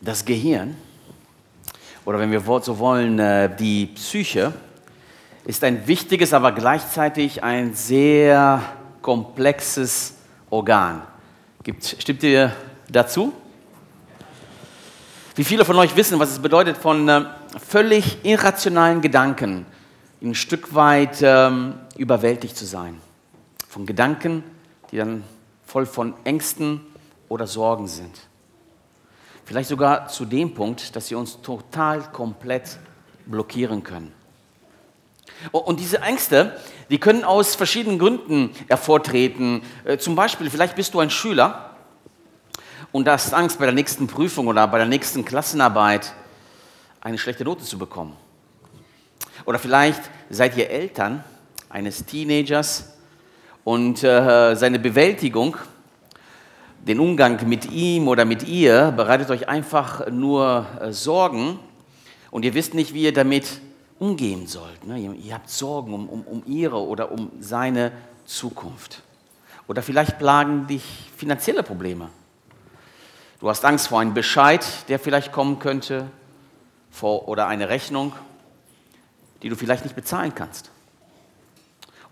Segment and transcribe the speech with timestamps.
[0.00, 0.76] das Gehirn,
[2.04, 4.52] oder wenn wir so wollen, äh, die Psyche,
[5.44, 8.62] ist ein wichtiges, aber gleichzeitig ein sehr
[9.02, 10.14] komplexes
[10.48, 11.02] Organ.
[11.62, 12.52] Gibt, stimmt ihr
[12.88, 13.32] dazu?
[15.34, 17.24] Wie viele von euch wissen, was es bedeutet, von äh,
[17.58, 19.66] völlig irrationalen Gedanken
[20.22, 23.00] ein Stück weit ähm, überwältigt zu sein?
[23.68, 24.42] Von Gedanken,
[24.90, 25.24] die dann
[25.64, 26.80] voll von Ängsten
[27.28, 28.29] oder Sorgen sind.
[29.50, 32.78] Vielleicht sogar zu dem Punkt, dass sie uns total komplett
[33.26, 34.12] blockieren können.
[35.50, 36.56] Und diese Ängste,
[36.88, 39.62] die können aus verschiedenen Gründen hervortreten.
[39.82, 41.74] Äh, zum Beispiel, vielleicht bist du ein Schüler
[42.92, 46.14] und hast Angst bei der nächsten Prüfung oder bei der nächsten Klassenarbeit
[47.00, 48.16] eine schlechte Note zu bekommen.
[49.46, 51.24] Oder vielleicht seid ihr Eltern
[51.68, 52.96] eines Teenagers
[53.64, 55.56] und äh, seine Bewältigung,
[56.86, 61.58] den Umgang mit ihm oder mit ihr bereitet euch einfach nur äh, Sorgen
[62.30, 63.60] und ihr wisst nicht, wie ihr damit
[63.98, 64.86] umgehen sollt.
[64.86, 64.98] Ne?
[64.98, 67.92] Ihr, habt Sorgen um, um, um ihre oder um seine
[68.24, 69.02] Zukunft.
[69.68, 70.82] Oder vielleicht plagen dich
[71.16, 72.08] finanzielle Probleme.
[73.40, 76.06] Du hast Angst vor einem Bescheid, der vielleicht kommen könnte,
[76.90, 78.12] vor, oder eine Rechnung,
[79.42, 80.70] die du vielleicht nicht bezahlen kannst.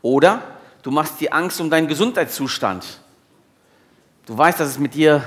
[0.03, 0.43] Oder
[0.83, 3.01] du machst dir Angst um deinen Gesundheitszustand.
[4.29, 5.27] Du weißt, dass es mit dir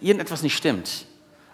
[0.00, 1.06] irgendetwas nicht stimmt,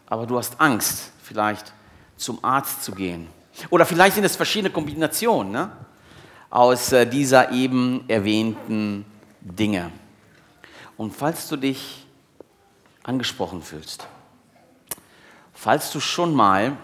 [0.07, 1.75] aber du hast Angst, vielleicht
[2.17, 3.29] zum Arzt zu gehen
[3.69, 5.71] oder vielleicht sind es verschiedene Kombinationen ne?
[6.49, 9.05] aus äh, dieser eben erwähnten
[9.43, 9.93] Dinge.
[10.97, 12.07] Und falls du dich
[13.03, 14.07] angesprochen fühlst,
[15.53, 16.79] falls du schon mal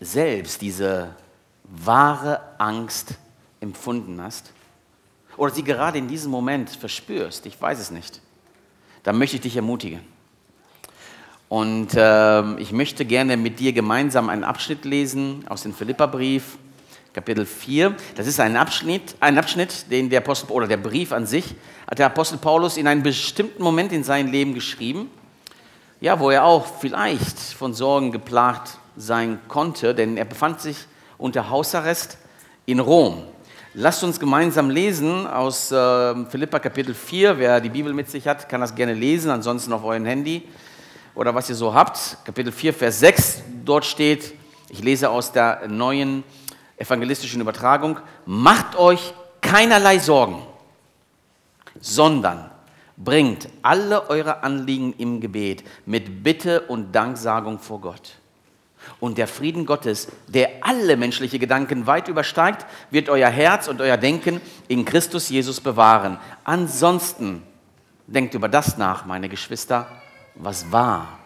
[0.00, 1.14] selbst diese
[1.64, 3.14] wahre Angst
[3.58, 4.52] empfunden hast
[5.38, 8.20] oder sie gerade in diesem Moment verspürst, ich weiß es nicht,
[9.04, 10.00] dann möchte ich dich ermutigen
[11.48, 16.58] und äh, ich möchte gerne mit dir gemeinsam einen Abschnitt lesen aus dem Philipperbrief,
[17.14, 17.96] Kapitel 4.
[18.16, 21.54] Das ist ein Abschnitt, ein Abschnitt, den der Apostel oder der Brief an sich
[21.88, 25.10] hat der Apostel Paulus in einem bestimmten Moment in seinem Leben geschrieben.
[26.00, 30.76] Ja, wo er auch vielleicht von Sorgen geplagt sein konnte, denn er befand sich
[31.16, 32.18] unter Hausarrest
[32.66, 33.24] in Rom.
[33.80, 37.38] Lasst uns gemeinsam lesen aus äh, Philippa Kapitel 4.
[37.38, 40.42] Wer die Bibel mit sich hat, kann das gerne lesen, ansonsten auf eurem Handy
[41.14, 42.16] oder was ihr so habt.
[42.24, 44.34] Kapitel 4, Vers 6, dort steht,
[44.68, 46.24] ich lese aus der neuen
[46.76, 50.42] evangelistischen Übertragung, macht euch keinerlei Sorgen,
[51.80, 52.50] sondern
[52.96, 58.16] bringt alle eure Anliegen im Gebet mit Bitte und Danksagung vor Gott.
[59.00, 63.96] Und der Frieden Gottes, der alle menschliche Gedanken weit übersteigt, wird euer Herz und euer
[63.96, 66.18] Denken in Christus Jesus bewahren.
[66.42, 67.44] Ansonsten
[68.08, 69.86] denkt über das nach, meine Geschwister,
[70.34, 71.20] was wahr,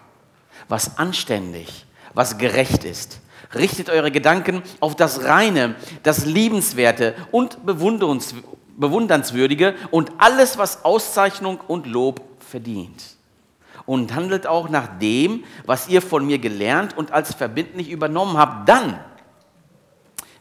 [0.69, 3.21] was anständig, was gerecht ist.
[3.55, 11.87] Richtet eure Gedanken auf das Reine, das Liebenswerte und Bewundernswürdige und alles, was Auszeichnung und
[11.87, 13.17] Lob verdient.
[13.85, 18.69] Und handelt auch nach dem, was ihr von mir gelernt und als verbindlich übernommen habt.
[18.69, 19.01] Dann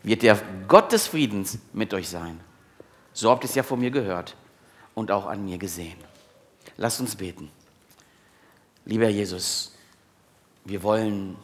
[0.03, 2.39] wird der Gott des Friedens mit euch sein.
[3.13, 4.35] So habt ihr es ja von mir gehört
[4.93, 5.97] und auch an mir gesehen.
[6.77, 7.49] Lasst uns beten.
[8.85, 9.75] Lieber Jesus,
[10.65, 11.35] wir wollen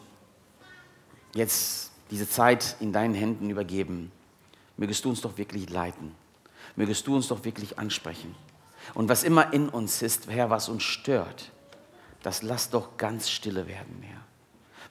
[1.34, 4.10] jetzt diese Zeit in deinen Händen übergeben.
[4.76, 6.14] Mögest du uns doch wirklich leiten.
[6.76, 8.34] Mögest du uns doch wirklich ansprechen.
[8.94, 11.50] Und was immer in uns ist, Herr, was uns stört,
[12.28, 14.20] das lass doch ganz stille werden, Herr.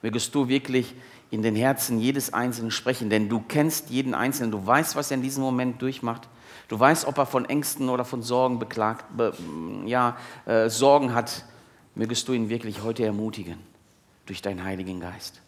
[0.02, 0.92] Mögest du wirklich
[1.30, 5.18] in den Herzen jedes Einzelnen sprechen, denn du kennst jeden Einzelnen, du weißt, was er
[5.18, 6.28] in diesem Moment durchmacht.
[6.66, 9.32] Du weißt, ob er von Ängsten oder von Sorgen beklagt, be,
[9.86, 10.16] ja,
[10.46, 11.44] äh, Sorgen hat
[11.94, 13.58] mögest du ihn wirklich heute ermutigen
[14.26, 15.40] durch deinen Heiligen Geist.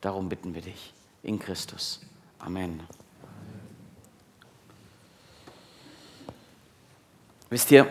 [0.00, 2.02] Darum bitten wir dich in Christus.
[2.38, 2.78] Amen.
[7.50, 7.88] Wisst ihr,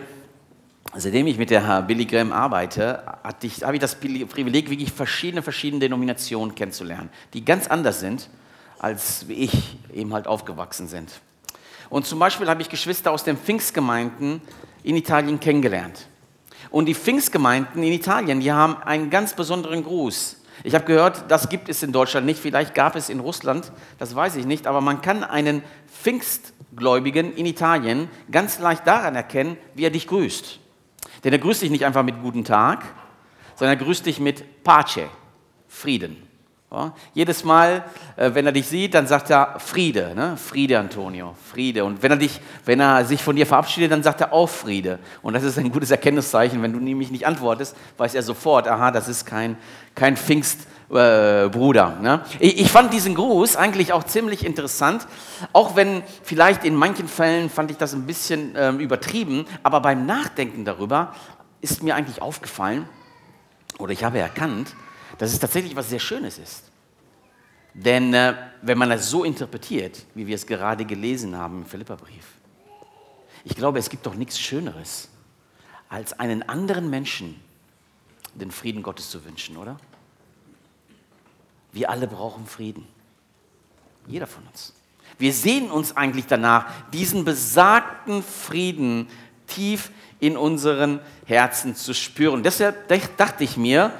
[0.95, 6.53] seitdem ich mit der Billy Graham arbeite, habe ich das Privileg, wirklich verschiedene, verschiedene Denominationen
[6.55, 8.29] kennenzulernen, die ganz anders sind,
[8.79, 11.11] als wie ich eben halt aufgewachsen sind.
[11.89, 14.41] Und zum Beispiel habe ich Geschwister aus den Pfingstgemeinden
[14.83, 16.07] in Italien kennengelernt.
[16.69, 20.37] Und die Pfingstgemeinden in Italien, die haben einen ganz besonderen Gruß.
[20.63, 24.15] Ich habe gehört, das gibt es in Deutschland nicht, vielleicht gab es in Russland, das
[24.15, 25.63] weiß ich nicht, aber man kann einen
[26.01, 30.60] Pfingstgläubigen in Italien ganz leicht daran erkennen, wie er dich grüßt.
[31.23, 32.83] Denn er grüßt dich nicht einfach mit guten Tag,
[33.55, 35.09] sondern er grüßt dich mit Pace,
[35.67, 36.31] Frieden.
[36.73, 37.83] Ja, jedes Mal,
[38.15, 40.37] äh, wenn er dich sieht, dann sagt er Friede, ne?
[40.37, 41.83] Friede, Antonio, Friede.
[41.83, 44.99] Und wenn er, dich, wenn er sich von dir verabschiedet, dann sagt er auch Friede.
[45.21, 46.61] Und das ist ein gutes Erkenntniszeichen.
[46.61, 49.57] Wenn du nämlich nicht antwortest, weiß er sofort, aha, das ist kein,
[49.95, 50.71] kein Pfingstbruder.
[50.91, 52.25] Äh, ne?
[52.39, 55.07] ich, ich fand diesen Gruß eigentlich auch ziemlich interessant,
[55.53, 60.05] auch wenn vielleicht in manchen Fällen fand ich das ein bisschen ähm, übertrieben, aber beim
[60.05, 61.15] Nachdenken darüber
[61.61, 62.89] ist mir eigentlich aufgefallen,
[63.77, 64.75] oder ich habe erkannt,
[65.17, 66.65] dass es tatsächlich was sehr Schönes ist.
[67.73, 72.25] Denn äh, wenn man das so interpretiert, wie wir es gerade gelesen haben im Philipperbrief,
[73.43, 75.07] ich glaube, es gibt doch nichts Schöneres,
[75.89, 77.39] als einen anderen Menschen
[78.33, 79.77] den Frieden Gottes zu wünschen, oder?
[81.71, 82.87] Wir alle brauchen Frieden.
[84.07, 84.73] Jeder von uns.
[85.17, 89.07] Wir sehen uns eigentlich danach, diesen besagten Frieden
[89.47, 92.43] tief in unseren Herzen zu spüren.
[92.43, 92.87] Deshalb
[93.17, 93.91] dachte ich mir,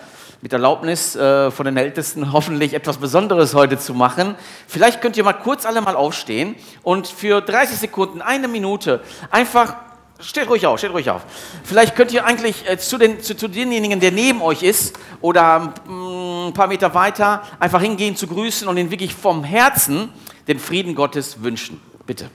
[0.41, 4.35] mit Erlaubnis äh, von den Ältesten hoffentlich etwas Besonderes heute zu machen.
[4.67, 9.75] Vielleicht könnt ihr mal kurz alle mal aufstehen und für 30 Sekunden, eine Minute einfach
[10.21, 11.23] Steht ruhig auf, steht ruhig auf.
[11.63, 15.73] Vielleicht könnt ihr eigentlich äh, zu, den, zu, zu denjenigen, der neben euch ist oder
[15.87, 20.09] mm, ein paar Meter weiter, einfach hingehen zu grüßen und ihn wirklich vom Herzen
[20.47, 21.79] den Frieden Gottes wünschen.
[22.05, 22.29] Bitte.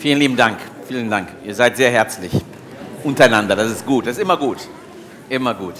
[0.00, 0.56] Vielen lieben Dank,
[0.88, 1.28] vielen Dank.
[1.44, 2.32] Ihr seid sehr herzlich
[3.04, 3.54] untereinander.
[3.54, 4.56] Das ist gut, das ist immer gut,
[5.28, 5.74] immer gut.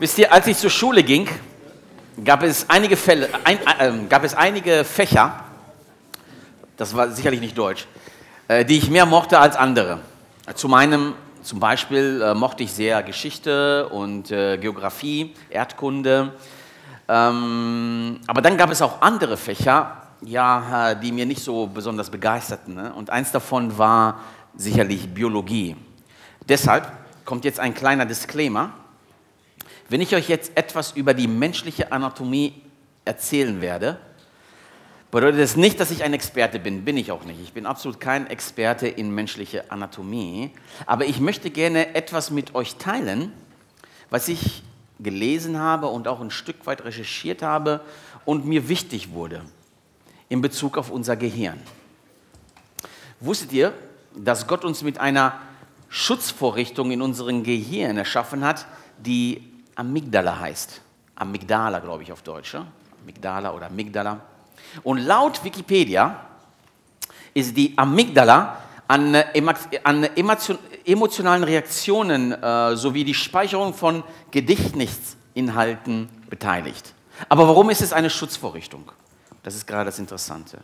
[0.00, 1.28] Wisst ihr, als ich zur Schule ging,
[2.24, 5.44] gab es einige Fälle, ein, äh, gab es einige Fächer,
[6.76, 7.86] das war sicherlich nicht Deutsch,
[8.48, 10.00] äh, die ich mehr mochte als andere.
[10.56, 16.32] Zu meinem, zum Beispiel äh, mochte ich sehr Geschichte und äh, Geografie, Erdkunde.
[17.08, 22.74] Ähm, aber dann gab es auch andere Fächer, ja, die mir nicht so besonders begeisterten.
[22.74, 22.92] Ne?
[22.92, 24.20] Und eins davon war
[24.56, 25.76] sicherlich Biologie.
[26.48, 26.90] Deshalb
[27.24, 28.72] kommt jetzt ein kleiner Disclaimer.
[29.88, 32.60] Wenn ich euch jetzt etwas über die menschliche Anatomie
[33.04, 33.98] erzählen werde,
[35.12, 36.84] bedeutet das nicht, dass ich ein Experte bin.
[36.84, 37.40] Bin ich auch nicht.
[37.40, 40.50] Ich bin absolut kein Experte in menschliche Anatomie.
[40.86, 43.32] Aber ich möchte gerne etwas mit euch teilen,
[44.10, 44.64] was ich
[44.98, 47.80] gelesen habe und auch ein Stück weit recherchiert habe
[48.24, 49.42] und mir wichtig wurde
[50.28, 51.60] in Bezug auf unser Gehirn.
[53.20, 53.72] Wusstet ihr,
[54.14, 55.34] dass Gott uns mit einer
[55.88, 58.66] Schutzvorrichtung in unserem Gehirn erschaffen hat,
[58.98, 59.42] die
[59.74, 60.80] Amygdala heißt?
[61.14, 62.54] Amygdala, glaube ich auf Deutsch.
[62.54, 62.66] Ja?
[63.02, 64.20] Amygdala oder Amygdala.
[64.82, 66.26] Und laut Wikipedia
[67.34, 68.58] ist die Amygdala
[68.88, 69.14] an,
[69.84, 70.04] an
[70.84, 76.94] emotionalen Reaktionen äh, sowie die Speicherung von Gedächtnisinhalten beteiligt.
[77.28, 78.90] Aber warum ist es eine Schutzvorrichtung?
[79.46, 80.58] Das ist gerade das Interessante.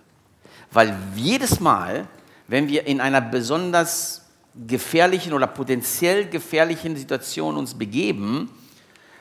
[0.73, 2.09] Weil jedes Mal,
[2.49, 4.23] wenn wir in einer besonders
[4.67, 8.51] gefährlichen oder potenziell gefährlichen Situation uns begeben,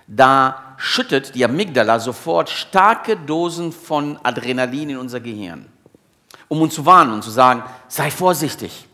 [0.07, 5.67] da schüttet die Amygdala sofort starke Dosen von Adrenalin in unser Gehirn,
[6.47, 8.87] um uns zu warnen und zu sagen, sei vorsichtig,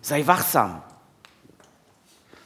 [0.00, 0.80] sei wachsam,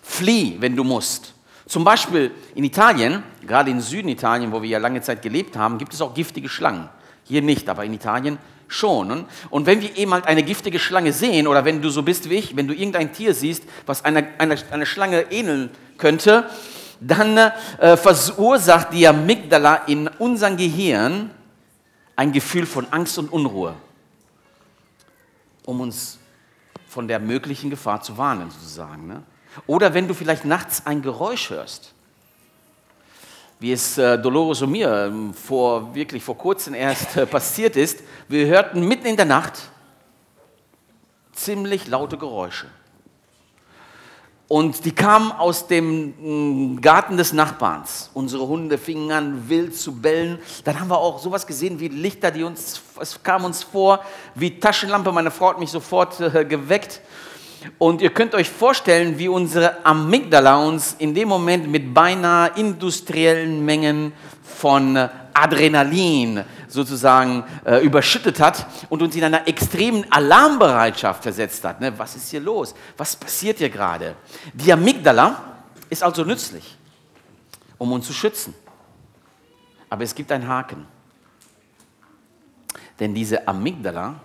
[0.01, 1.35] flieh, wenn du musst.
[1.69, 5.77] Zum Beispiel in Italien, gerade in Süden Italien, wo wir ja lange Zeit gelebt haben,
[5.77, 6.89] gibt es auch giftige Schlangen.
[7.25, 9.27] Hier nicht, aber in Italien schon.
[9.51, 12.37] Und wenn wir eben halt eine giftige Schlange sehen, oder wenn du so bist wie
[12.37, 16.49] ich, wenn du irgendein Tier siehst, was einer eine, eine Schlange ähneln könnte,
[17.01, 21.31] dann äh, verursacht die Amygdala in unserem Gehirn
[22.17, 23.75] ein Gefühl von Angst und Unruhe,
[25.67, 26.19] um uns
[26.89, 29.07] von der möglichen Gefahr zu warnen, sozusagen.
[29.07, 29.23] Ne?
[29.67, 31.93] Oder wenn du vielleicht nachts ein Geräusch hörst,
[33.61, 38.01] wie es äh, Dolores und mir ähm, vor, wirklich vor kurzem erst äh, passiert ist.
[38.29, 39.71] Wir hörten mitten in der Nacht
[41.33, 42.67] ziemlich laute Geräusche.
[44.49, 46.15] Und die kamen aus dem
[46.75, 48.11] mm, Garten des Nachbarns.
[48.15, 50.39] Unsere Hunde fingen an, wild zu bellen.
[50.65, 54.01] Dann haben wir auch sowas gesehen wie Lichter, die uns, es kam uns vor,
[54.35, 55.13] wie Taschenlampe.
[55.13, 57.03] Meine Frau hat mich sofort äh, geweckt.
[57.79, 63.65] Und ihr könnt euch vorstellen, wie unsere Amygdala uns in dem Moment mit beinahe industriellen
[63.65, 64.13] Mengen
[64.43, 64.97] von
[65.33, 71.81] Adrenalin sozusagen äh, überschüttet hat und uns in einer extremen Alarmbereitschaft versetzt hat.
[71.81, 71.97] Ne?
[71.97, 72.75] Was ist hier los?
[72.97, 74.17] Was passiert hier gerade?
[74.53, 75.41] Die Amygdala
[75.89, 76.77] ist also nützlich,
[77.79, 78.55] um uns zu schützen.
[79.89, 80.87] Aber es gibt einen Haken.
[83.01, 84.17] Denn diese Amygdala,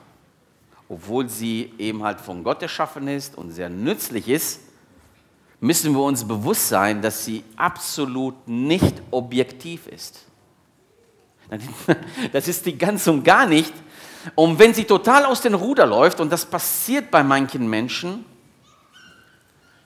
[0.94, 4.60] obwohl sie eben halt von Gott erschaffen ist und sehr nützlich ist,
[5.60, 10.26] müssen wir uns bewusst sein, dass sie absolut nicht objektiv ist.
[12.32, 13.74] Das ist die ganz und gar nicht.
[14.36, 18.24] Und wenn sie total aus den Ruder läuft, und das passiert bei manchen Menschen,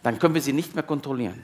[0.04, 1.42] dann können wir sie nicht mehr kontrollieren.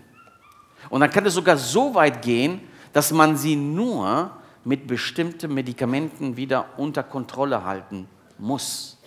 [0.90, 2.60] Und dann kann es sogar so weit gehen,
[2.92, 4.32] dass man sie nur
[4.66, 8.98] mit bestimmten Medikamenten wieder unter Kontrolle halten muss,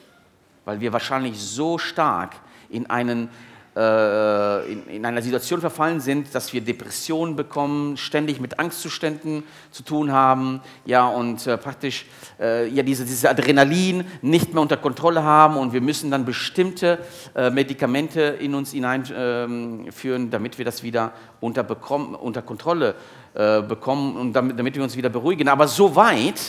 [0.66, 2.34] weil wir wahrscheinlich so stark
[2.68, 3.30] in einen
[3.76, 9.82] äh, in, in einer Situation verfallen sind, dass wir Depressionen bekommen, ständig mit Angstzuständen zu
[9.82, 12.06] tun haben, ja, und äh, praktisch
[12.40, 17.00] äh, ja, diese, diese Adrenalin nicht mehr unter Kontrolle haben und wir müssen dann bestimmte
[17.34, 22.94] äh, Medikamente in uns hineinführen, ähm, damit wir das wieder unter, bekommen, unter Kontrolle
[23.34, 25.48] äh, bekommen und damit, damit wir uns wieder beruhigen.
[25.48, 26.40] Aber so weit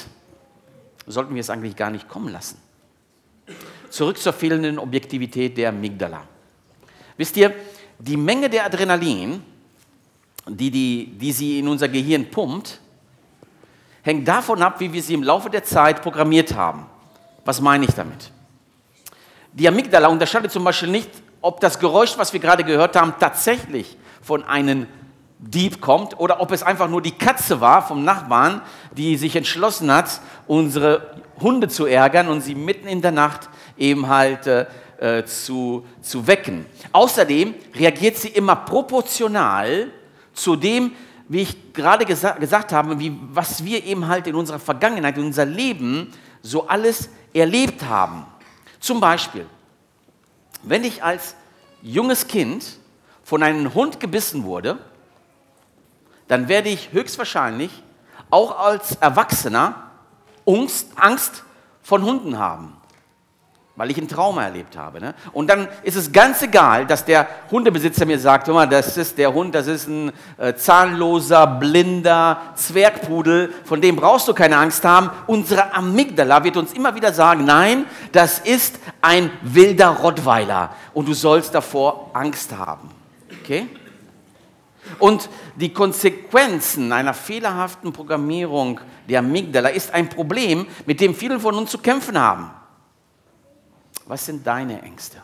[1.05, 2.57] sollten wir es eigentlich gar nicht kommen lassen.
[3.89, 6.23] Zurück zur fehlenden Objektivität der Amygdala.
[7.17, 7.53] Wisst ihr,
[7.99, 9.41] die Menge der Adrenalin,
[10.47, 12.79] die, die, die sie in unser Gehirn pumpt,
[14.03, 16.85] hängt davon ab, wie wir sie im Laufe der Zeit programmiert haben.
[17.43, 18.31] Was meine ich damit?
[19.53, 21.09] Die Amygdala unterscheidet zum Beispiel nicht,
[21.41, 24.87] ob das Geräusch, was wir gerade gehört haben, tatsächlich von einem
[25.39, 29.91] Dieb kommt oder ob es einfach nur die Katze war vom Nachbarn, die sich entschlossen
[29.91, 34.65] hat, unsere Hunde zu ärgern und sie mitten in der Nacht eben halt äh,
[34.99, 36.65] äh, zu, zu wecken.
[36.91, 39.91] Außerdem reagiert sie immer proportional
[40.33, 40.91] zu dem,
[41.27, 45.25] wie ich gerade gesa gesagt habe, wie, was wir eben halt in unserer Vergangenheit, in
[45.25, 48.25] unser Leben so alles erlebt haben.
[48.79, 49.45] Zum Beispiel,
[50.63, 51.35] wenn ich als
[51.81, 52.65] junges Kind
[53.23, 54.77] von einem Hund gebissen wurde,
[56.27, 57.71] dann werde ich höchstwahrscheinlich
[58.29, 59.91] auch als Erwachsener
[60.45, 61.43] Angst, Angst
[61.83, 62.77] von Hunden haben
[63.77, 64.99] weil ich ein Trauma erlebt habe.
[64.99, 65.13] Ne?
[65.33, 69.31] Und dann ist es ganz egal, dass der Hundebesitzer mir sagt, mal, das ist der
[69.31, 75.11] Hund, das ist ein äh, zahnloser, blinder Zwergpudel, von dem brauchst du keine Angst haben.
[75.27, 81.13] Unsere Amygdala wird uns immer wieder sagen, nein, das ist ein wilder Rottweiler und du
[81.13, 82.89] sollst davor Angst haben.
[83.43, 83.67] Okay?
[84.97, 91.53] Und die Konsequenzen einer fehlerhaften Programmierung der Amygdala ist ein Problem, mit dem viele von
[91.53, 92.49] uns zu kämpfen haben.
[94.07, 95.21] Was sind deine Ängste?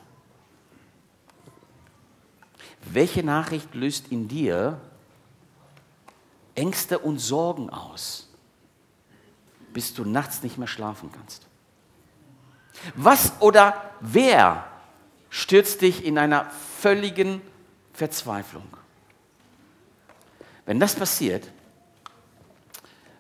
[2.86, 4.80] Welche Nachricht löst in dir
[6.54, 8.30] Ängste und Sorgen aus,
[9.72, 11.48] bis du nachts nicht mehr schlafen kannst?
[12.96, 14.66] Was oder wer
[15.30, 17.42] stürzt dich in einer völligen
[17.94, 18.68] Verzweiflung?
[20.66, 21.50] Wenn das passiert,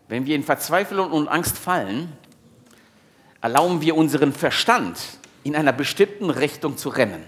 [0.10, 2.12] wenn wir in Verzweiflung und Angst fallen,
[3.41, 5.00] erlauben wir unseren Verstand,
[5.43, 7.23] in einer bestimmten Richtung zu rennen,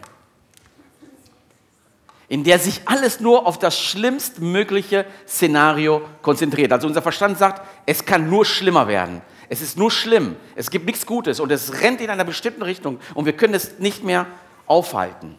[2.27, 6.71] in der sich alles nur auf das schlimmstmögliche Szenario konzentriert.
[6.71, 9.21] Also unser Verstand sagt, es kann nur schlimmer werden.
[9.47, 10.35] Es ist nur schlimm.
[10.55, 13.79] Es gibt nichts Gutes und es rennt in einer bestimmten Richtung und wir können es
[13.79, 14.25] nicht mehr
[14.65, 15.37] aufhalten.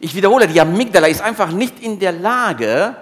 [0.00, 2.96] Ich wiederhole, die Amygdala ist einfach nicht in der Lage,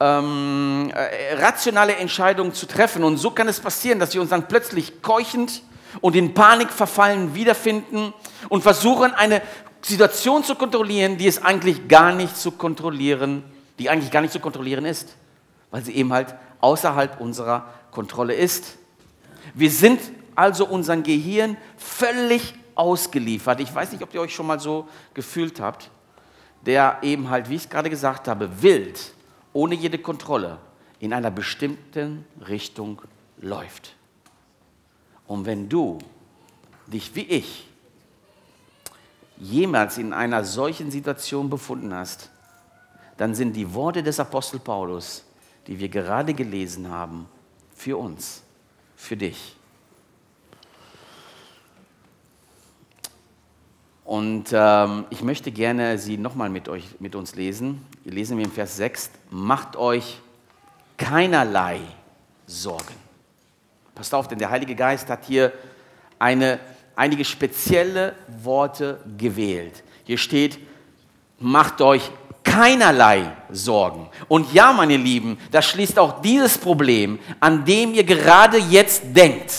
[0.00, 3.04] ähm, äh, rationale Entscheidungen zu treffen.
[3.04, 5.62] Und so kann es passieren, dass wir uns dann plötzlich keuchend
[6.00, 8.12] und in Panik verfallen wiederfinden
[8.48, 9.42] und versuchen, eine
[9.82, 13.42] Situation zu kontrollieren, die es eigentlich gar nicht zu kontrollieren,
[13.78, 15.16] die eigentlich gar nicht zu kontrollieren ist,
[15.70, 18.76] weil sie eben halt außerhalb unserer Kontrolle ist.
[19.54, 20.00] Wir sind
[20.34, 23.60] also unserem Gehirn völlig ausgeliefert.
[23.60, 25.90] Ich weiß nicht, ob ihr euch schon mal so gefühlt habt,
[26.64, 29.12] der eben halt, wie ich es gerade gesagt habe, wild,
[29.52, 30.58] ohne jede Kontrolle
[30.98, 33.02] in einer bestimmten Richtung
[33.38, 33.96] läuft.
[35.30, 35.98] Und wenn du
[36.88, 37.68] dich wie ich
[39.36, 42.30] jemals in einer solchen Situation befunden hast,
[43.16, 45.24] dann sind die Worte des Apostel Paulus,
[45.68, 47.28] die wir gerade gelesen haben,
[47.76, 48.42] für uns,
[48.96, 49.54] für dich.
[54.04, 56.68] Und ähm, ich möchte gerne sie nochmal mit,
[56.98, 57.86] mit uns lesen.
[58.02, 60.18] Wir lesen wir im Vers 6, macht euch
[60.96, 61.78] keinerlei
[62.48, 63.09] Sorgen.
[64.00, 65.52] Passt auf, denn der Heilige Geist hat hier
[66.18, 66.58] eine,
[66.96, 69.82] einige spezielle Worte gewählt.
[70.04, 70.58] Hier steht,
[71.38, 72.10] macht euch
[72.42, 74.08] keinerlei Sorgen.
[74.26, 79.52] Und ja, meine Lieben, das schließt auch dieses Problem, an dem ihr gerade jetzt denkt.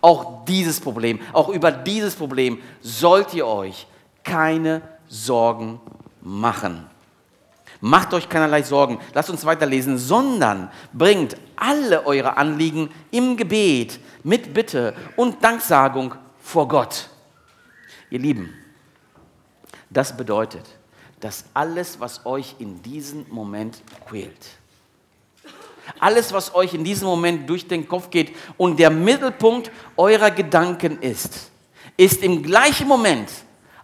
[0.00, 3.88] Auch dieses Problem, auch über dieses Problem sollt ihr euch
[4.22, 5.80] keine Sorgen
[6.20, 6.86] machen.
[7.86, 8.98] Macht euch keinerlei Sorgen.
[9.12, 16.66] Lasst uns weiterlesen, sondern bringt alle eure Anliegen im Gebet mit Bitte und Danksagung vor
[16.66, 17.10] Gott.
[18.08, 18.54] Ihr Lieben,
[19.90, 20.64] das bedeutet,
[21.20, 24.46] dass alles, was euch in diesem Moment quält,
[26.00, 31.02] alles, was euch in diesem Moment durch den Kopf geht und der Mittelpunkt eurer Gedanken
[31.02, 31.50] ist,
[31.98, 33.30] ist im gleichen Moment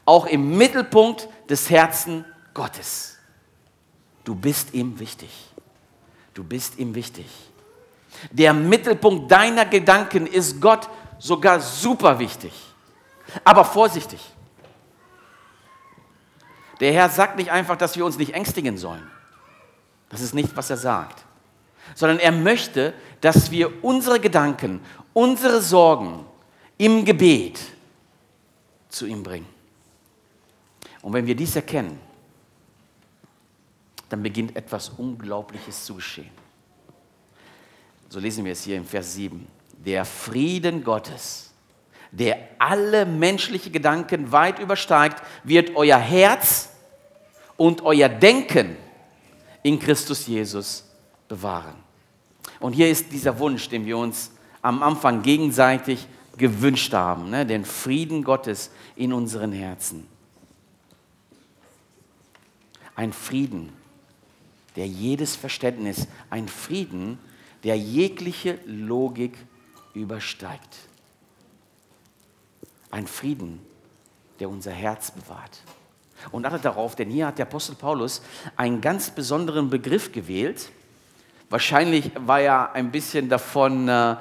[0.06, 3.19] auch im Mittelpunkt des Herzens Gottes.
[4.24, 5.30] Du bist ihm wichtig.
[6.34, 7.26] Du bist ihm wichtig.
[8.30, 12.52] Der Mittelpunkt deiner Gedanken ist Gott sogar super wichtig.
[13.44, 14.20] Aber vorsichtig.
[16.80, 19.08] Der Herr sagt nicht einfach, dass wir uns nicht ängstigen sollen.
[20.08, 21.24] Das ist nicht, was er sagt.
[21.94, 24.80] Sondern er möchte, dass wir unsere Gedanken,
[25.12, 26.24] unsere Sorgen
[26.78, 27.60] im Gebet
[28.88, 29.46] zu ihm bringen.
[31.02, 31.98] Und wenn wir dies erkennen,
[34.10, 36.30] dann beginnt etwas Unglaubliches zu geschehen.
[38.10, 39.46] So lesen wir es hier im Vers 7.
[39.84, 41.52] Der Frieden Gottes,
[42.10, 46.70] der alle menschliche Gedanken weit übersteigt, wird euer Herz
[47.56, 48.76] und euer Denken
[49.62, 50.84] in Christus Jesus
[51.28, 51.76] bewahren.
[52.58, 57.46] Und hier ist dieser Wunsch, den wir uns am Anfang gegenseitig gewünscht haben, ne?
[57.46, 60.06] den Frieden Gottes in unseren Herzen.
[62.96, 63.72] Ein Frieden,
[64.80, 67.18] der jedes Verständnis, ein Frieden,
[67.64, 69.36] der jegliche Logik
[69.92, 70.74] übersteigt.
[72.90, 73.60] Ein Frieden,
[74.38, 75.60] der unser Herz bewahrt.
[76.30, 78.22] Und achtet darauf, denn hier hat der Apostel Paulus
[78.56, 80.70] einen ganz besonderen Begriff gewählt.
[81.50, 84.16] Wahrscheinlich war er ein bisschen davon äh,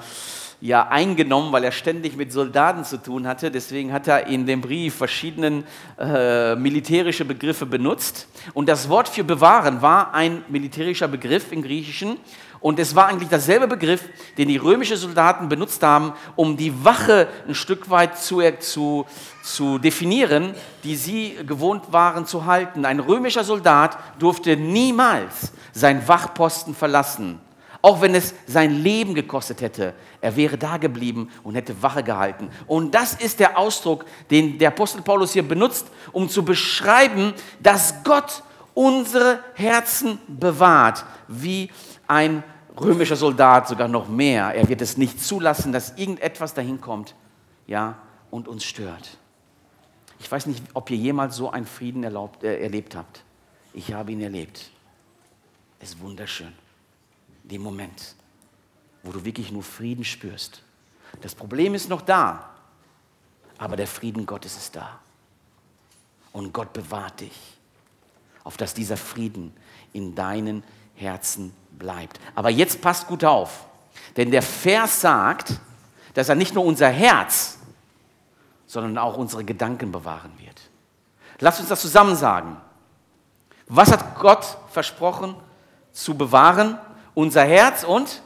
[0.61, 3.49] ja, eingenommen, weil er ständig mit Soldaten zu tun hatte.
[3.49, 5.63] Deswegen hat er in dem Brief verschiedene
[5.97, 8.27] äh, militärische Begriffe benutzt.
[8.53, 12.17] Und das Wort für bewahren war ein militärischer Begriff im Griechischen.
[12.61, 14.03] Und es war eigentlich derselbe Begriff,
[14.37, 19.05] den die römischen Soldaten benutzt haben, um die Wache ein Stück weit zu, zu,
[19.41, 22.83] zu definieren, die sie gewohnt waren zu halten.
[22.83, 27.39] Ein römischer Soldat durfte niemals seinen Wachposten verlassen
[27.81, 32.49] auch wenn es sein Leben gekostet hätte, er wäre da geblieben und hätte Wache gehalten.
[32.67, 38.03] Und das ist der Ausdruck, den der Apostel Paulus hier benutzt, um zu beschreiben, dass
[38.03, 41.71] Gott unsere Herzen bewahrt, wie
[42.07, 42.43] ein
[42.79, 44.53] römischer Soldat sogar noch mehr.
[44.53, 47.15] Er wird es nicht zulassen, dass irgendetwas dahin kommt,
[47.65, 47.95] ja,
[48.29, 49.17] und uns stört.
[50.19, 53.23] Ich weiß nicht, ob ihr jemals so einen Frieden erlaubt, äh, erlebt habt.
[53.73, 54.69] Ich habe ihn erlebt.
[55.79, 56.53] Es ist wunderschön
[57.49, 58.15] dem Moment,
[59.03, 60.61] wo du wirklich nur Frieden spürst.
[61.21, 62.49] Das Problem ist noch da,
[63.57, 64.99] aber der Frieden Gottes ist da.
[66.31, 67.57] Und Gott bewahrt dich,
[68.43, 69.53] auf dass dieser Frieden
[69.93, 70.63] in deinen
[70.95, 72.19] Herzen bleibt.
[72.35, 73.65] Aber jetzt passt gut auf,
[74.15, 75.59] denn der Vers sagt,
[76.13, 77.57] dass er nicht nur unser Herz,
[78.67, 80.61] sondern auch unsere Gedanken bewahren wird.
[81.39, 82.57] Lass uns das zusammen sagen.
[83.67, 85.35] Was hat Gott versprochen
[85.91, 86.77] zu bewahren?
[87.13, 88.21] Unser Herz und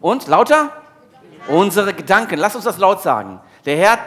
[0.00, 0.70] und lauter
[1.48, 2.38] unsere Gedanken.
[2.38, 3.40] Lass uns das laut sagen.
[3.64, 3.98] Der Herr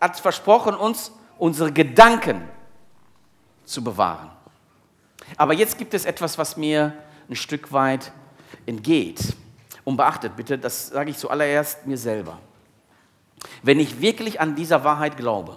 [0.00, 2.48] hat versprochen, uns unsere Gedanken
[3.64, 4.30] zu bewahren.
[5.36, 6.92] Aber jetzt gibt es etwas, was mir
[7.28, 8.12] ein Stück weit
[8.66, 9.34] entgeht.
[9.84, 12.38] Und beachtet bitte, das sage ich zuallererst mir selber.
[13.62, 15.56] Wenn ich wirklich an dieser Wahrheit glaube,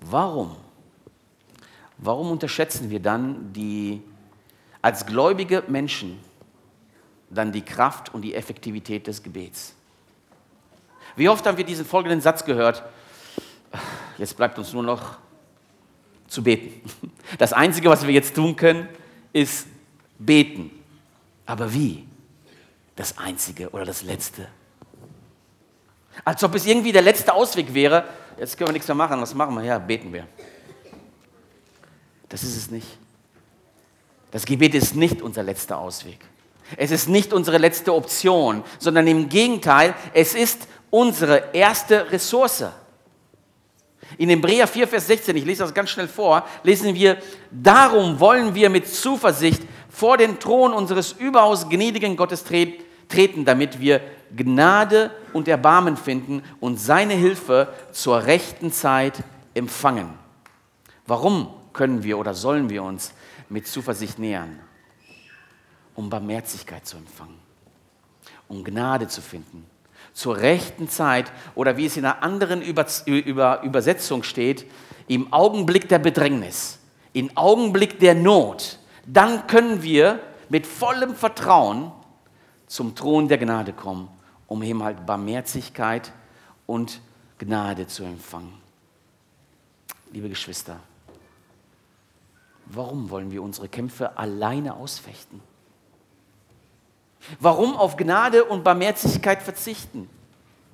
[0.00, 0.56] warum
[1.98, 4.02] Warum unterschätzen wir dann die,
[4.82, 6.18] als gläubige Menschen
[7.30, 9.74] dann die Kraft und die Effektivität des Gebets?
[11.16, 12.82] Wie oft haben wir diesen folgenden Satz gehört?
[14.18, 15.18] Jetzt bleibt uns nur noch
[16.26, 16.80] zu beten.
[17.38, 18.86] Das Einzige, was wir jetzt tun können,
[19.32, 19.66] ist
[20.18, 20.70] beten.
[21.46, 22.06] Aber wie?
[22.96, 24.46] Das Einzige oder das Letzte.
[26.22, 28.04] Als ob es irgendwie der letzte Ausweg wäre.
[28.38, 29.20] Jetzt können wir nichts mehr machen.
[29.20, 29.64] Was machen wir?
[29.64, 30.28] Ja, beten wir.
[32.28, 32.86] Das ist es nicht.
[34.30, 36.18] Das Gebet ist nicht unser letzter Ausweg.
[36.76, 42.64] Es ist nicht unsere letzte Option, sondern im Gegenteil, es ist unsere erste Ressource.
[44.18, 47.18] In Hebräer 4, Vers 16, ich lese das ganz schnell vor, lesen wir,
[47.50, 54.00] darum wollen wir mit Zuversicht vor den Thron unseres überaus gnädigen Gottes treten, damit wir
[54.34, 59.22] Gnade und Erbarmen finden und seine Hilfe zur rechten Zeit
[59.54, 60.10] empfangen.
[61.06, 63.12] Warum können wir oder sollen wir uns
[63.50, 64.58] mit Zuversicht nähern,
[65.94, 67.38] um Barmherzigkeit zu empfangen,
[68.48, 69.66] um Gnade zu finden,
[70.14, 74.64] zur rechten Zeit oder wie es in einer anderen Über Über Übersetzung steht,
[75.08, 76.78] im Augenblick der Bedrängnis,
[77.12, 81.92] im Augenblick der Not, dann können wir mit vollem Vertrauen
[82.66, 84.08] zum Thron der Gnade kommen,
[84.46, 86.12] um eben halt Barmherzigkeit
[86.66, 87.00] und
[87.38, 88.54] Gnade zu empfangen.
[90.12, 90.78] Liebe Geschwister,
[92.66, 95.40] warum wollen wir unsere Kämpfe alleine ausfechten?
[97.40, 100.08] Warum auf Gnade und Barmherzigkeit verzichten?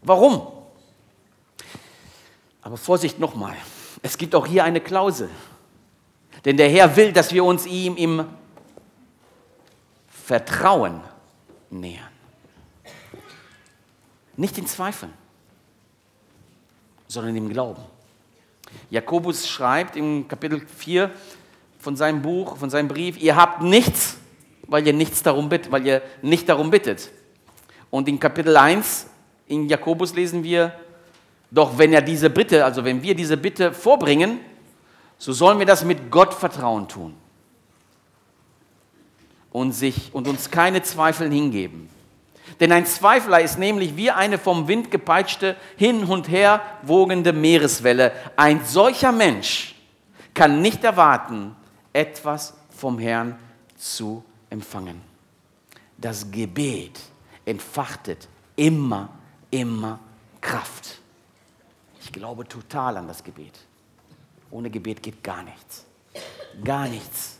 [0.02, 0.46] Warum?
[2.62, 3.56] Aber Vorsicht nochmal,
[4.02, 5.30] es gibt auch hier eine Klausel.
[6.44, 8.24] Denn der Herr will, dass wir uns ihm im
[10.08, 11.00] Vertrauen
[11.70, 12.08] nähern.
[14.36, 15.12] Nicht in Zweifeln,
[17.08, 17.82] sondern im Glauben.
[18.88, 21.10] Jakobus schreibt im Kapitel 4
[21.80, 24.18] von seinem Buch, von seinem Brief, ihr habt nichts,
[24.68, 27.10] weil ihr nichts darum bittet, weil ihr nicht darum bittet.
[27.90, 29.06] Und in Kapitel 1
[29.48, 30.72] in Jakobus lesen wir,
[31.50, 34.38] doch wenn er diese Bitte, also wenn wir diese Bitte vorbringen,
[35.18, 37.14] so sollen wir das mit Gott Vertrauen tun
[39.50, 41.88] und, sich, und uns keine Zweifel hingeben.
[42.60, 48.12] Denn ein Zweifler ist nämlich wie eine vom Wind gepeitschte, hin und her wogende Meereswelle.
[48.36, 49.74] Ein solcher Mensch
[50.34, 51.56] kann nicht erwarten,
[51.92, 53.38] etwas vom Herrn
[53.76, 55.00] zu empfangen.
[55.96, 57.00] Das Gebet
[57.44, 59.10] entfachtet immer,
[59.50, 59.98] immer
[60.40, 60.98] Kraft.
[62.00, 63.58] Ich glaube total an das Gebet.
[64.50, 65.84] Ohne Gebet geht gar nichts.
[66.64, 67.38] Gar nichts.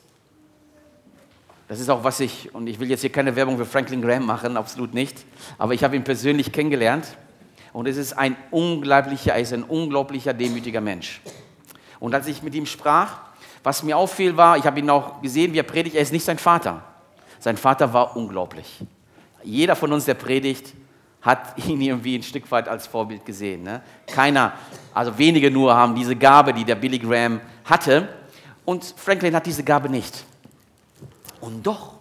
[1.68, 4.26] Das ist auch was ich, und ich will jetzt hier keine Werbung für Franklin Graham
[4.26, 5.24] machen, absolut nicht,
[5.56, 7.16] aber ich habe ihn persönlich kennengelernt
[7.72, 11.20] und es ist ein unglaublicher, er ist ein unglaublicher, demütiger Mensch.
[12.00, 13.20] Und als ich mit ihm sprach,
[13.62, 16.24] was mir auffiel war, ich habe ihn auch gesehen, wie er predigt, er ist nicht
[16.24, 16.82] sein Vater.
[17.38, 18.80] Sein Vater war unglaublich.
[19.42, 20.74] Jeder von uns, der predigt,
[21.22, 23.62] hat ihn irgendwie ein Stück weit als Vorbild gesehen.
[23.62, 23.82] Ne?
[24.06, 24.52] Keiner,
[24.94, 28.08] also wenige nur haben diese Gabe, die der Billy Graham hatte.
[28.64, 30.24] Und Franklin hat diese Gabe nicht.
[31.40, 31.94] Und doch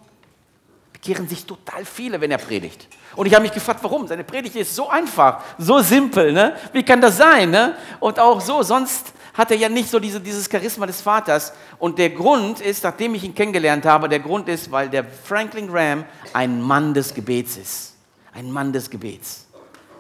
[0.93, 2.87] bekehren sich total viele, wenn er predigt.
[3.15, 4.07] Und ich habe mich gefragt, warum?
[4.07, 6.31] Seine Predigt ist so einfach, so simpel.
[6.31, 6.55] Ne?
[6.73, 7.49] Wie kann das sein?
[7.49, 7.75] Ne?
[7.99, 11.53] Und auch so, sonst hat er ja nicht so diese, dieses Charisma des Vaters.
[11.79, 15.69] Und der Grund ist, nachdem ich ihn kennengelernt habe, der Grund ist, weil der Franklin
[15.69, 17.95] Graham ein Mann des Gebets ist.
[18.33, 19.47] Ein Mann des Gebets,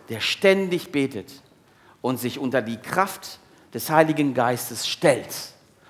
[0.09, 1.41] der ständig betet
[2.01, 3.39] und sich unter die Kraft
[3.73, 5.33] des Heiligen Geistes stellt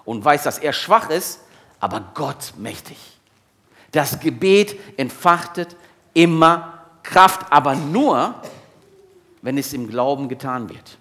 [0.06, 1.42] und weiß, dass er schwach ist,
[1.80, 2.98] aber Gott mächtig.
[3.92, 5.76] Das Gebet entfachtet
[6.14, 8.36] immer Kraft, aber nur,
[9.42, 10.98] wenn es im Glauben getan wird.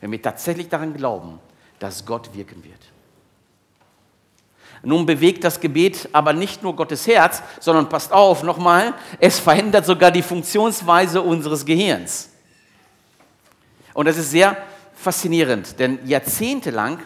[0.00, 1.38] Wenn wir tatsächlich daran glauben,
[1.82, 2.78] dass Gott wirken wird.
[4.84, 9.86] Nun bewegt das Gebet aber nicht nur Gottes Herz, sondern passt auf nochmal, es verändert
[9.86, 12.30] sogar die Funktionsweise unseres Gehirns.
[13.94, 14.56] Und das ist sehr
[14.94, 16.98] faszinierend, denn jahrzehntelang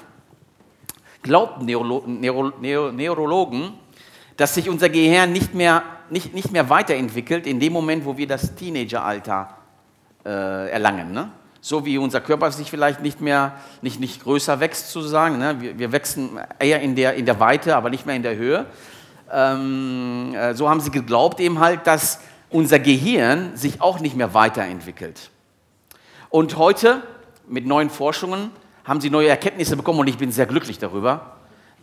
[1.23, 2.53] glaubten Neuro Neuro
[2.93, 3.75] Neurologen,
[4.37, 8.27] dass sich unser Gehirn nicht mehr, nicht, nicht mehr weiterentwickelt in dem Moment, wo wir
[8.27, 9.57] das Teenageralter
[10.25, 11.13] äh, erlangen.
[11.13, 11.31] Ne?
[11.69, 15.39] So wie unser Körper sich vielleicht nicht mehr, nicht, nicht größer wächst, sozusagen.
[15.39, 15.61] Ne?
[15.61, 18.67] Wir, wir wachsen eher in der, in der Weite, aber nicht mehr in der Höhe.
[19.33, 24.33] Ähm, äh, so haben sie geglaubt eben halt, dass unser Gehirn sich auch nicht mehr
[24.33, 25.31] weiterentwickelt.
[26.31, 27.03] Und heute,
[27.49, 28.53] mit neuen Forschungen,
[28.85, 31.36] haben sie neue Erkenntnisse bekommen und ich bin sehr glücklich darüber.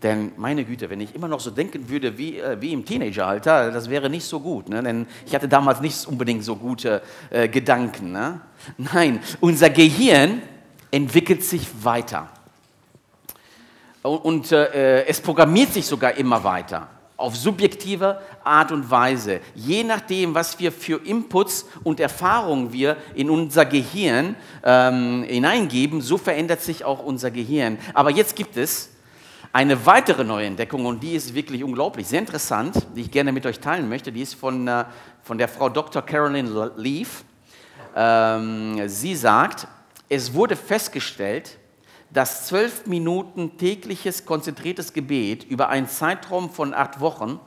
[0.04, 3.72] Denn meine Güte, wenn ich immer noch so denken würde wie, äh, wie im Teenageralter,
[3.72, 4.68] das wäre nicht so gut.
[4.68, 4.84] Ne?
[4.84, 8.12] Denn ich hatte damals nicht unbedingt so gute äh, Gedanken.
[8.12, 8.42] Ne?
[8.78, 10.42] Nein, unser Gehirn
[10.92, 12.28] entwickelt sich weiter.
[14.02, 16.90] Und, und äh, es programmiert sich sogar immer weiter.
[17.16, 19.40] Auf subjektive Art und Weise.
[19.56, 24.36] Je nachdem, was wir für Inputs und Erfahrungen wir in unser Gehirn
[24.66, 27.78] ähm, hineingeben, so verändert sich auch unser Gehirn.
[27.94, 28.93] Aber jetzt gibt es
[29.54, 33.46] eine weitere neue Entdeckung, und die ist wirklich unglaublich, sehr interessant, die ich gerne mit
[33.46, 34.86] euch teilen möchte, die ist von, äh,
[35.22, 36.02] von der Frau Dr.
[36.02, 37.24] Carolyn Leaf.
[37.96, 39.68] Ähm, sie sagt,
[40.10, 41.60] es wurde festgestellt,
[42.10, 47.40] dass zwölf Minuten tägliches konzentriertes Gebet über einen Zeitraum von acht Wochen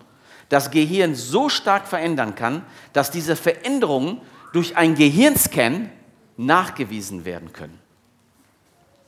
[0.48, 4.20] das Gehirn so stark verändern kann, dass diese Veränderungen
[4.52, 5.90] durch ein Gehirnscan
[6.36, 7.78] nachgewiesen werden können.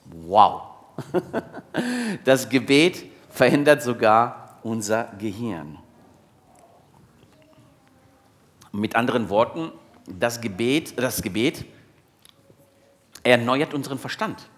[0.05, 0.68] Wow!
[2.25, 5.79] Das Gebet verändert sogar unser Gehirn.
[8.73, 9.71] Mit anderen Worten,
[10.07, 11.65] das Gebet, das Gebet
[13.23, 14.49] erneuert unseren Verstand,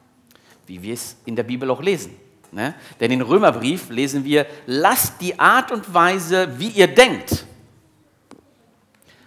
[0.67, 2.17] wie wir es in der Bibel auch lesen.
[2.53, 2.75] Ne?
[2.99, 7.45] Denn im Römerbrief lesen wir, lasst die Art und Weise, wie ihr denkt,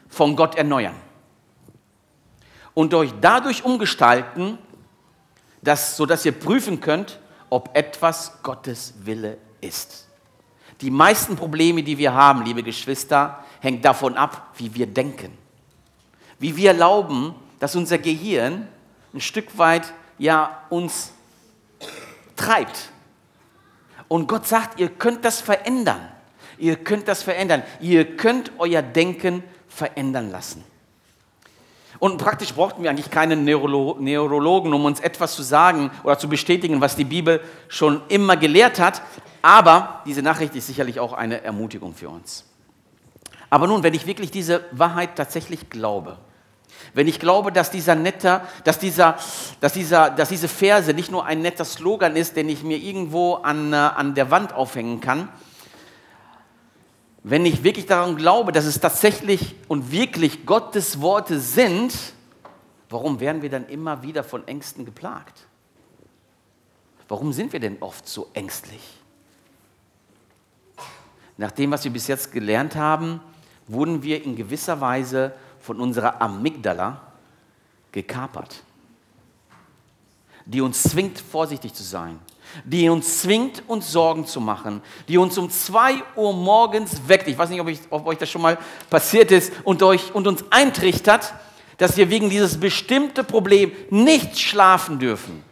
[0.10, 0.96] von Gott erneuern
[2.74, 4.58] und euch dadurch umgestalten,
[5.64, 10.08] dass, sodass ihr prüfen könnt, ob etwas Gottes Wille ist.
[10.82, 15.38] Die meisten Probleme, die wir haben, liebe Geschwister, hängen davon ab, wie wir denken.
[16.40, 18.68] Wie wir glauben, dass unser Gehirn
[19.14, 21.14] ein Stück weit ja uns
[22.36, 22.90] treibt.
[24.08, 26.02] Und Gott sagt, ihr könnt das verändern.
[26.58, 27.64] Ihr könnt das verändern.
[27.80, 30.64] Ihr könnt euer Denken verändern lassen.
[32.04, 36.28] Und praktisch brauchten wir eigentlich keinen Neurolo Neurologen, um uns etwas zu sagen oder zu
[36.28, 37.40] bestätigen, was die Bibel
[37.70, 39.02] schon immer gelehrt hat.
[39.42, 42.44] Aber diese Nachricht ist sicherlich auch eine Ermutigung für uns.
[43.50, 46.18] Aber nun, wenn ich wirklich diese Wahrheit tatsächlich glaube,
[46.94, 49.16] wenn ich glaube, dass dieser netter, dass, dieser,
[49.62, 53.36] dass, dieser, dass diese Verse nicht nur ein netter Slogan ist, den ich mir irgendwo
[53.36, 55.30] an, äh, an der Wand aufhängen kann,
[57.24, 61.94] wenn ich wirklich daran glaube, dass es tatsächlich und wirklich Gottes Worte sind,
[62.90, 65.48] warum werden wir dann immer wieder von Ängsten geplagt?
[67.08, 68.82] Warum sind wir denn oft so ängstlich?
[71.38, 73.22] Nach dem, was wir bis jetzt gelernt haben,
[73.68, 77.02] wurden wir in gewisser Weise von unserer Amygdala
[77.94, 78.64] gekapert,
[80.46, 82.20] die uns zwingt, vorsichtig zu sein,
[82.66, 87.28] die uns zwingt, uns Sorgen zu machen, die uns um zwei Uhr morgens weckt.
[87.28, 88.58] Ich weiß nicht, ob, ich, ob euch das schon mal
[88.90, 91.34] passiert ist und, euch, und uns eintrichtert,
[91.78, 95.44] dass wir wegen dieses bestimmte Problem nicht schlafen dürfen.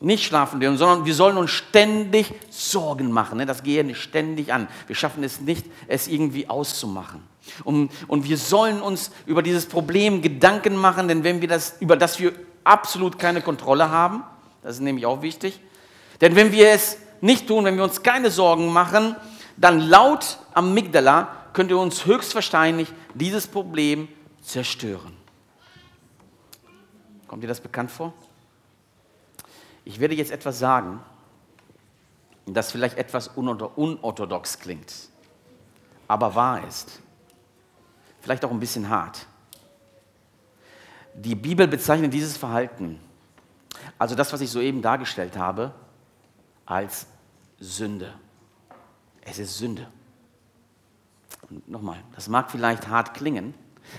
[0.00, 3.38] Nicht schlafen dürfen, sondern wir sollen uns ständig Sorgen machen.
[3.38, 3.46] Ne?
[3.46, 4.68] Das Gehirn ständig an.
[4.86, 7.22] Wir schaffen es nicht, es irgendwie auszumachen.
[7.62, 11.96] Und, und wir sollen uns über dieses Problem Gedanken machen, denn wenn wir das, über
[11.96, 12.32] das wir
[12.64, 14.24] absolut keine Kontrolle haben,
[14.62, 15.60] das ist nämlich auch wichtig,
[16.20, 19.16] denn wenn wir es nicht tun, wenn wir uns keine Sorgen machen,
[19.56, 24.08] dann laut Amygdala könnte uns höchstwahrscheinlich dieses Problem
[24.42, 25.16] zerstören.
[27.28, 28.12] Kommt dir das bekannt vor?
[29.84, 31.00] Ich werde jetzt etwas sagen,
[32.46, 34.92] das vielleicht etwas unorthodox klingt,
[36.06, 37.00] aber wahr ist
[38.24, 39.26] vielleicht auch ein bisschen hart.
[41.14, 42.98] Die Bibel bezeichnet dieses Verhalten,
[43.98, 45.72] also das, was ich soeben dargestellt habe,
[46.66, 47.06] als
[47.58, 48.12] Sünde.
[49.20, 49.86] Es ist Sünde.
[51.50, 53.54] Und nochmal, das mag vielleicht hart klingen,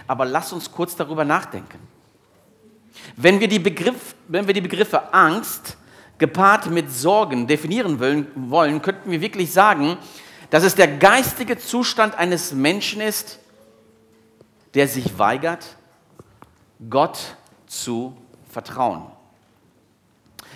[0.08, 1.80] aber lass uns kurz darüber nachdenken.
[3.16, 5.78] Wenn wir die, Begriff, wenn wir die Begriffe Angst
[6.18, 9.98] gepaart mit Sorgen definieren wollen, wollen, könnten wir wirklich sagen,
[10.50, 13.40] dass es der geistige Zustand eines Menschen ist,
[14.74, 15.76] der sich weigert,
[16.90, 17.36] Gott
[17.68, 18.16] zu
[18.50, 19.15] vertrauen.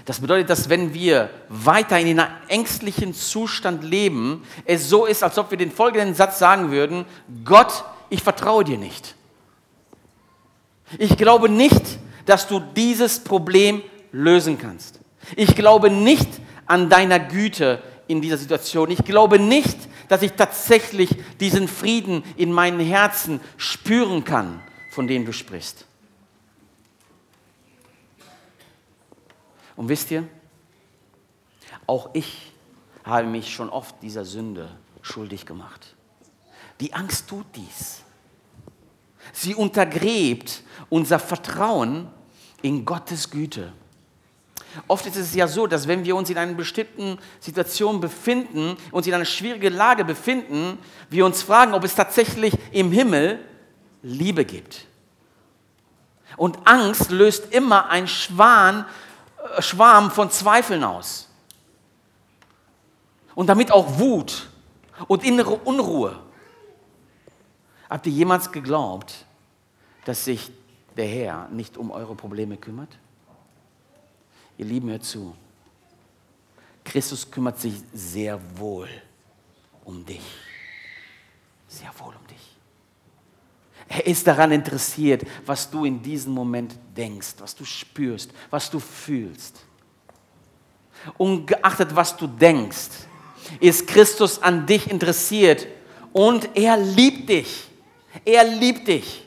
[0.09, 5.37] Das bedeutet, dass wenn wir weiter in einem ängstlichen Zustand leben, es so ist, als
[5.37, 7.05] ob wir den folgenden Satz sagen würden,
[7.45, 9.13] Gott, ich vertraue dir nicht.
[10.97, 14.99] Ich glaube nicht, dass du dieses Problem lösen kannst.
[15.35, 16.27] Ich glaube nicht
[16.65, 18.89] an deiner Güte in dieser Situation.
[18.89, 25.27] Ich glaube nicht, dass ich tatsächlich diesen Frieden in meinem Herzen spüren kann, von dem
[25.27, 25.85] du sprichst.
[29.79, 30.27] Und wisst ihr,
[31.87, 32.51] auch ich
[33.05, 34.69] habe mich schon oft dieser Sünde
[35.01, 35.95] schuldig gemacht.
[36.81, 38.01] Die Angst tut dies.
[39.31, 42.09] Sie untergräbt unser Vertrauen
[42.61, 43.71] in Gottes Güte.
[44.89, 49.07] Oft ist es ja so, dass wenn wir uns in einer bestimmten Situation befinden, uns
[49.07, 50.77] in einer schwierigen Lage befinden,
[51.09, 53.39] wir uns fragen, ob es tatsächlich im Himmel
[54.03, 54.87] Liebe gibt.
[56.35, 58.85] Und Angst löst immer ein Schwan,
[59.59, 61.27] Schwarm von Zweifeln aus.
[63.35, 64.49] Und damit auch Wut
[65.07, 66.19] und innere Unruhe.
[67.89, 69.25] Habt ihr jemals geglaubt,
[70.05, 70.51] dass sich
[70.95, 72.97] der Herr nicht um eure Probleme kümmert?
[74.57, 75.35] Ihr Lieben, hört zu.
[76.83, 78.89] Christus kümmert sich sehr wohl
[79.85, 80.21] um dich.
[81.67, 82.28] Sehr wohl um dich.
[83.89, 88.79] Er ist daran interessiert, was du in diesem Moment denkst, was du spürst, was du
[88.79, 89.59] fühlst.
[91.17, 92.89] Ungeachtet, was du denkst,
[93.59, 95.67] ist Christus an dich interessiert
[96.13, 97.67] und er liebt dich.
[98.23, 99.25] Er liebt dich.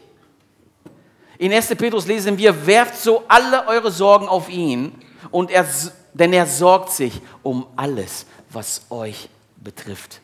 [1.38, 1.68] In 1.
[1.75, 4.92] Petrus lesen wir, werft so alle eure Sorgen auf ihn,
[5.31, 5.66] und er,
[6.12, 10.20] denn er sorgt sich um alles, was euch betrifft.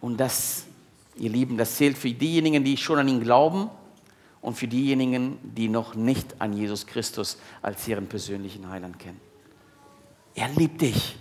[0.00, 0.64] Und das,
[1.18, 3.70] ihr Lieben, das zählt für diejenigen, die schon an ihn glauben
[4.40, 9.20] und für diejenigen, die noch nicht an Jesus Christus als ihren persönlichen Heiland kennen.
[10.34, 11.16] Er liebt dich.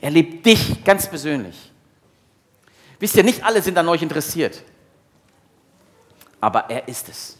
[0.00, 1.72] Er liebt dich ganz persönlich.
[2.98, 4.62] Wisst ihr, nicht alle sind an euch interessiert,
[6.40, 7.36] aber er ist es.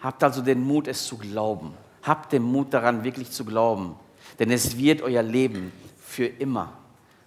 [0.00, 1.74] Habt also den Mut, es zu glauben.
[2.02, 3.96] Habt den Mut daran, wirklich zu glauben.
[4.38, 6.72] Denn es wird euer Leben für immer,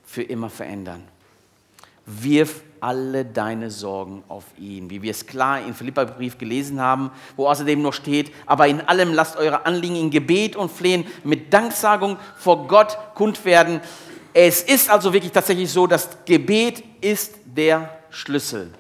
[0.04, 1.04] für immer verändern.
[2.06, 7.48] Wirf alle deine Sorgen auf ihn, wie wir es klar im Philipperbrief gelesen haben, wo
[7.48, 12.18] außerdem noch steht, aber in allem lasst eure Anliegen in Gebet und Flehen mit Danksagung
[12.36, 13.80] vor Gott kund werden.
[14.34, 18.72] Es ist also wirklich tatsächlich so, dass Gebet ist der Schlüssel.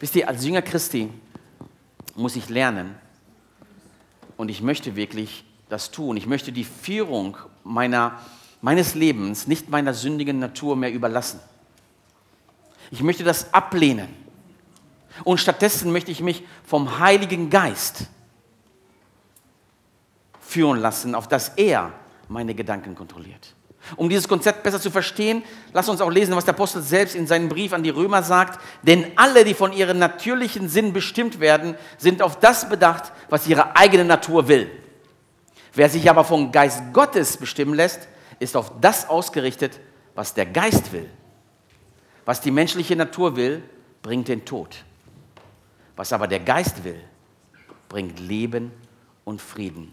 [0.00, 1.08] Wisst ihr, als Jünger Christi
[2.14, 2.94] muss ich lernen
[4.36, 6.16] und ich möchte wirklich das tun.
[6.16, 8.18] Ich möchte die Führung meiner,
[8.64, 11.38] meines Lebens nicht meiner sündigen Natur mehr überlassen.
[12.90, 14.08] Ich möchte das ablehnen.
[15.22, 18.06] Und stattdessen möchte ich mich vom Heiligen Geist
[20.40, 21.92] führen lassen, auf dass er
[22.28, 23.54] meine Gedanken kontrolliert.
[23.96, 25.42] Um dieses Konzept besser zu verstehen,
[25.74, 28.58] lass uns auch lesen, was der Apostel selbst in seinem Brief an die Römer sagt.
[28.82, 33.76] Denn alle, die von ihrem natürlichen Sinn bestimmt werden, sind auf das bedacht, was ihre
[33.76, 34.70] eigene Natur will.
[35.74, 39.80] Wer sich aber vom Geist Gottes bestimmen lässt, ist auf das ausgerichtet,
[40.14, 41.08] was der Geist will.
[42.24, 43.62] Was die menschliche Natur will,
[44.02, 44.84] bringt den Tod.
[45.96, 47.00] Was aber der Geist will,
[47.88, 48.72] bringt Leben
[49.24, 49.92] und Frieden.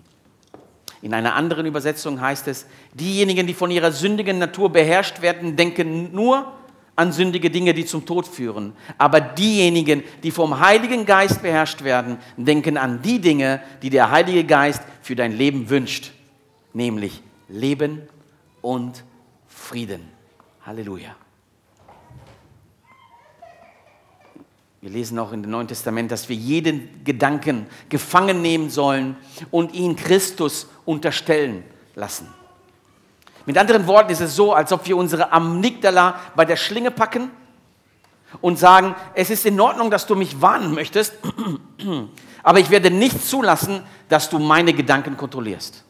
[1.02, 6.14] In einer anderen Übersetzung heißt es, diejenigen, die von ihrer sündigen Natur beherrscht werden, denken
[6.14, 6.52] nur
[6.96, 8.74] an sündige Dinge, die zum Tod führen.
[8.98, 14.44] Aber diejenigen, die vom Heiligen Geist beherrscht werden, denken an die Dinge, die der Heilige
[14.44, 16.12] Geist für dein Leben wünscht,
[16.74, 18.04] nämlich Leben
[18.62, 19.04] und
[19.48, 20.10] Frieden.
[20.66, 21.16] Halleluja.
[24.82, 29.16] Wir lesen auch in dem Neuen Testament, dass wir jeden Gedanken gefangen nehmen sollen
[29.52, 32.28] und ihn Christus unterstellen lassen.
[33.46, 37.30] Mit anderen Worten ist es so, als ob wir unsere Amygdala bei der Schlinge packen
[38.40, 41.14] und sagen, es ist in Ordnung, dass du mich warnen möchtest,
[42.44, 45.84] aber ich werde nicht zulassen, dass du meine Gedanken kontrollierst.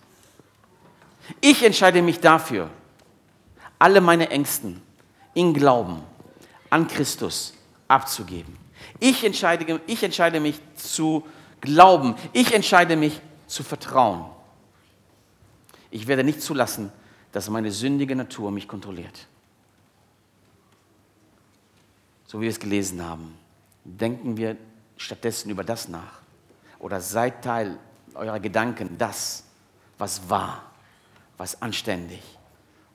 [1.40, 2.70] Ich entscheide mich dafür,
[3.80, 4.82] alle meine Ängsten
[5.34, 6.02] in Glauben
[6.70, 7.54] an Christus
[7.88, 8.58] abzugeben.
[9.00, 11.26] Ich entscheide, ich entscheide mich zu
[11.60, 12.16] glauben.
[12.34, 14.26] Ich entscheide mich zu vertrauen.
[15.90, 16.92] Ich werde nicht zulassen,
[17.32, 19.28] dass meine sündige Natur mich kontrolliert.
[22.26, 23.38] So wie wir es gelesen haben.
[23.84, 24.58] Denken wir
[24.98, 26.22] stattdessen über das nach.
[26.80, 27.78] Oder seid Teil
[28.14, 29.44] eurer Gedanken das,
[29.98, 30.71] was wahr,
[31.42, 32.22] was anständig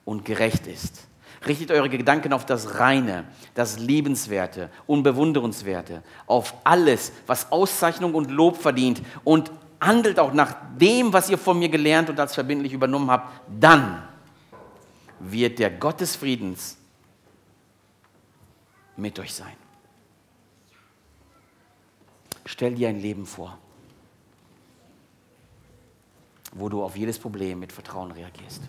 [0.05, 1.07] und gerecht ist
[1.45, 8.57] Richtet eure Gedanken auf das Reine, das Liebenswerte, Unbewundernswerte, auf alles, was Auszeichnung und Lob
[8.57, 13.11] verdient und handelt auch nach dem, was ihr von mir gelernt und als verbindlich übernommen
[13.11, 13.41] habt.
[13.59, 14.01] Dann
[15.19, 16.77] wird der Gott des Friedens
[18.95, 19.55] mit euch sein.
[22.45, 23.57] Stell dir ein Leben vor,
[26.57, 28.61] wo du auf jedes Problem mit Vertrauen reagierst.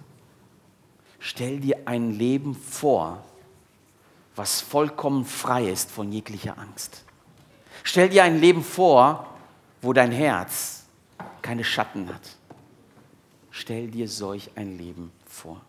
[1.19, 3.25] Stell dir ein Leben vor,
[4.37, 7.05] was vollkommen frei ist von jeglicher Angst.
[7.83, 9.27] Stell dir ein Leben vor,
[9.83, 10.85] wo dein Herz
[11.43, 12.37] keine Schatten hat.
[13.51, 15.61] Stell dir solch ein Leben vor.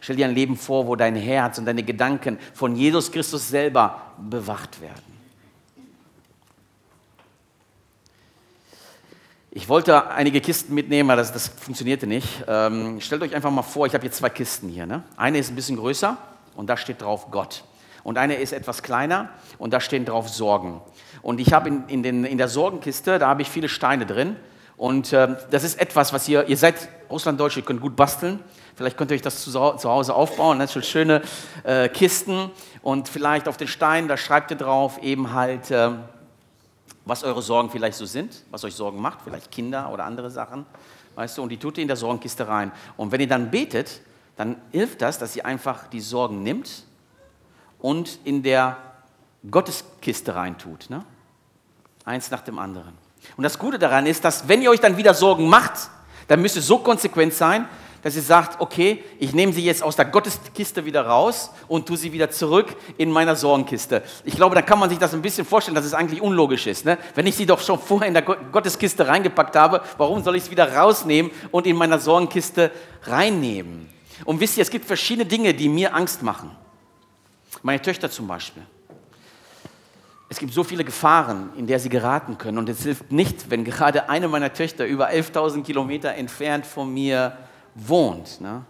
[0.00, 4.12] Stell dir ein Leben vor, wo dein Herz und deine Gedanken von Jesus Christus selber
[4.18, 5.13] bewacht werden.
[9.56, 12.42] Ich wollte einige Kisten mitnehmen, aber das, das funktionierte nicht.
[12.48, 14.84] Ähm, stellt euch einfach mal vor, ich habe hier zwei Kisten hier.
[14.84, 15.04] Ne?
[15.16, 16.16] Eine ist ein bisschen größer
[16.56, 17.62] und da steht drauf Gott.
[18.02, 20.80] Und eine ist etwas kleiner und da stehen drauf Sorgen.
[21.22, 24.34] Und ich habe in, in, den, in der Sorgenkiste, da habe ich viele Steine drin.
[24.76, 28.40] Und äh, das ist etwas, was ihr, ihr seid Russlanddeutsche, ihr könnt gut basteln.
[28.74, 30.58] Vielleicht könnt ihr euch das zu, zu Hause aufbauen.
[30.58, 31.22] Das sind schöne
[31.62, 32.50] äh, Kisten.
[32.82, 35.70] Und vielleicht auf den Steinen, da schreibt ihr drauf eben halt...
[35.70, 35.90] Äh,
[37.04, 40.64] was eure Sorgen vielleicht so sind, was euch Sorgen macht, vielleicht Kinder oder andere Sachen,
[41.14, 42.72] weißt du, und die tut ihr in der Sorgenkiste rein.
[42.96, 44.00] Und wenn ihr dann betet,
[44.36, 46.84] dann hilft das, dass ihr einfach die Sorgen nimmt
[47.78, 48.76] und in der
[49.50, 50.90] Gotteskiste reintut.
[50.90, 51.04] Ne?
[52.04, 52.94] Eins nach dem anderen.
[53.36, 55.90] Und das Gute daran ist, dass wenn ihr euch dann wieder Sorgen macht,
[56.28, 57.68] dann müsst ihr so konsequent sein,
[58.04, 61.96] dass ihr sagt, okay, ich nehme sie jetzt aus der Gotteskiste wieder raus und tue
[61.96, 64.02] sie wieder zurück in meiner Sorgenkiste.
[64.24, 66.84] Ich glaube, da kann man sich das ein bisschen vorstellen, dass es eigentlich unlogisch ist.
[66.84, 66.98] Ne?
[67.14, 70.50] Wenn ich sie doch schon vorher in der Gotteskiste reingepackt habe, warum soll ich es
[70.50, 72.70] wieder rausnehmen und in meiner Sorgenkiste
[73.04, 73.88] reinnehmen?
[74.26, 76.50] Und wisst ihr, es gibt verschiedene Dinge, die mir Angst machen.
[77.62, 78.62] Meine Töchter zum Beispiel.
[80.28, 82.58] Es gibt so viele Gefahren, in der sie geraten können.
[82.58, 87.38] Und es hilft nicht, wenn gerade eine meiner Töchter über 11.000 Kilometer entfernt von mir
[87.74, 88.40] wohnt.
[88.40, 88.64] Ne?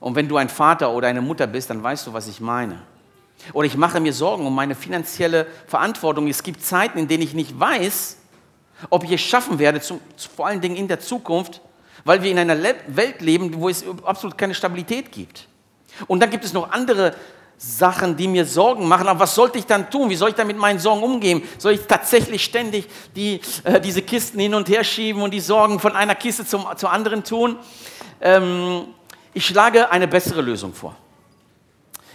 [0.00, 2.80] Und wenn du ein Vater oder eine Mutter bist, dann weißt du, was ich meine.
[3.52, 6.26] Oder ich mache mir Sorgen um meine finanzielle Verantwortung.
[6.28, 8.16] Es gibt Zeiten, in denen ich nicht weiß,
[8.90, 10.00] ob ich es schaffen werde, zu,
[10.36, 11.60] vor allen Dingen in der Zukunft,
[12.04, 15.48] weil wir in einer Le Welt leben, wo es absolut keine Stabilität gibt.
[16.06, 17.14] Und dann gibt es noch andere
[17.56, 19.08] Sachen, die mir Sorgen machen.
[19.08, 20.08] Aber was sollte ich dann tun?
[20.08, 21.42] Wie soll ich dann mit meinen Sorgen umgehen?
[21.58, 25.80] Soll ich tatsächlich ständig die, äh, diese Kisten hin und her schieben und die Sorgen
[25.80, 27.56] von einer Kiste zum, zur anderen tun?
[28.20, 28.86] Ähm,
[29.34, 30.96] ich schlage eine bessere Lösung vor.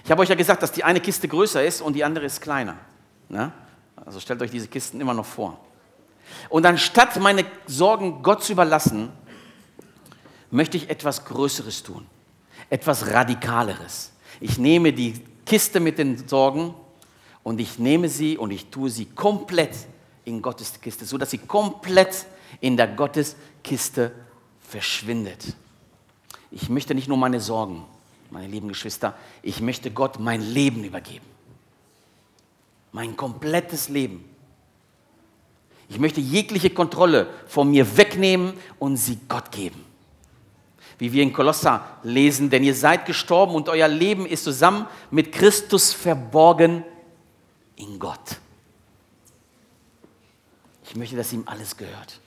[0.04, 2.42] Ich habe euch ja gesagt, dass die eine Kiste größer ist und die andere ist
[2.42, 2.76] kleiner.
[3.30, 3.52] Ne?
[3.96, 5.58] Also stellt euch diese Kisten immer noch vor.
[6.50, 9.10] Und anstatt meine Sorgen Gott zu überlassen,
[10.52, 12.06] möchte ich etwas Größeres tun,
[12.70, 14.12] etwas Radikaleres.
[14.40, 16.74] Ich nehme die Kiste mit den Sorgen
[17.44, 19.76] und ich nehme sie und ich tue sie komplett
[20.26, 22.26] in Gottes Kiste, sodass sie komplett
[22.62, 24.12] in der Gotteskiste
[24.62, 25.56] verschwindet.
[26.54, 27.84] Ich möchte nicht nur meine Sorgen,
[28.30, 31.26] meine lieben Geschwister, ich möchte Gott mein Leben übergeben.
[32.92, 34.24] Mein komplettes Leben.
[35.90, 39.84] Ich möchte jegliche Kontrolle von mir wegnehmen und sie Gott geben.
[41.00, 45.32] Wie wir in Kolosser lesen, denn ihr seid gestorben und euer Leben ist zusammen mit
[45.32, 46.86] Christus verborgen
[47.76, 48.38] in Gott.
[50.86, 52.20] Ich möchte, dass ihm alles gehört.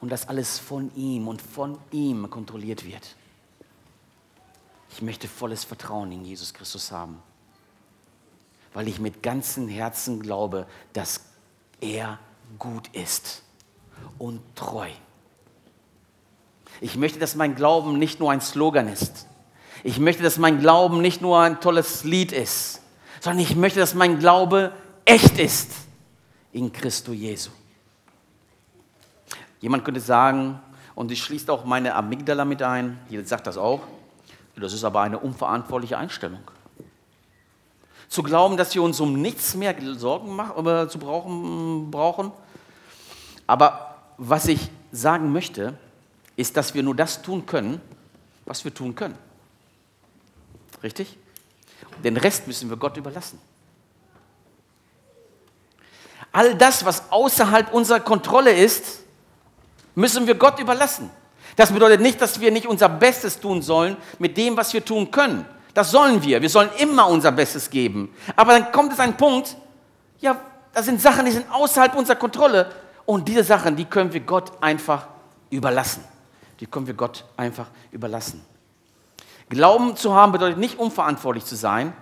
[0.00, 3.16] Und dass alles von ihm und von ihm kontrolliert wird.
[4.90, 7.22] Ich möchte volles Vertrauen in Jesus Christus haben,
[8.72, 11.20] weil ich mit ganzem Herzen glaube, dass
[11.80, 12.18] er
[12.58, 13.42] gut ist
[14.18, 14.88] und treu.
[16.80, 19.26] Ich möchte, dass mein Glauben nicht nur ein Slogan ist.
[19.84, 22.80] Ich möchte, dass mein Glauben nicht nur ein tolles Lied ist,
[23.20, 24.72] sondern ich möchte, dass mein Glaube
[25.04, 25.70] echt ist
[26.52, 27.50] in Christo Jesu.
[29.60, 30.60] Jemand könnte sagen,
[30.94, 33.80] und ich schließt auch meine Amygdala mit ein, jeder sagt das auch,
[34.56, 36.40] das ist aber eine unverantwortliche Einstellung.
[38.08, 42.32] Zu glauben, dass wir uns um nichts mehr Sorgen machen, äh, zu brauchen, brauchen.
[43.46, 45.74] Aber was ich sagen möchte,
[46.36, 47.80] ist, dass wir nur das tun können,
[48.44, 49.16] was wir tun können.
[50.82, 51.16] Richtig?
[52.02, 53.40] Den Rest müssen wir Gott überlassen.
[56.32, 59.00] All das, was außerhalb unserer Kontrolle ist,
[59.94, 61.10] müssen wir Gott überlassen.
[61.56, 65.10] Das bedeutet nicht, dass wir nicht unser Bestes tun sollen mit dem, was wir tun
[65.10, 65.44] können.
[65.74, 66.40] Das sollen wir.
[66.42, 68.14] Wir sollen immer unser Bestes geben.
[68.36, 69.56] Aber dann kommt es ein Punkt,
[70.20, 70.40] ja,
[70.72, 72.70] das sind Sachen, die sind außerhalb unserer Kontrolle.
[73.06, 75.06] Und diese Sachen, die können wir Gott einfach
[75.50, 76.04] überlassen.
[76.60, 78.44] Die können wir Gott einfach überlassen.
[79.48, 81.92] Glauben zu haben bedeutet nicht unverantwortlich zu sein,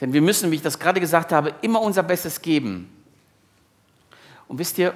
[0.00, 2.90] denn wir müssen, wie ich das gerade gesagt habe, immer unser Bestes geben.
[4.46, 4.94] Und wisst ihr,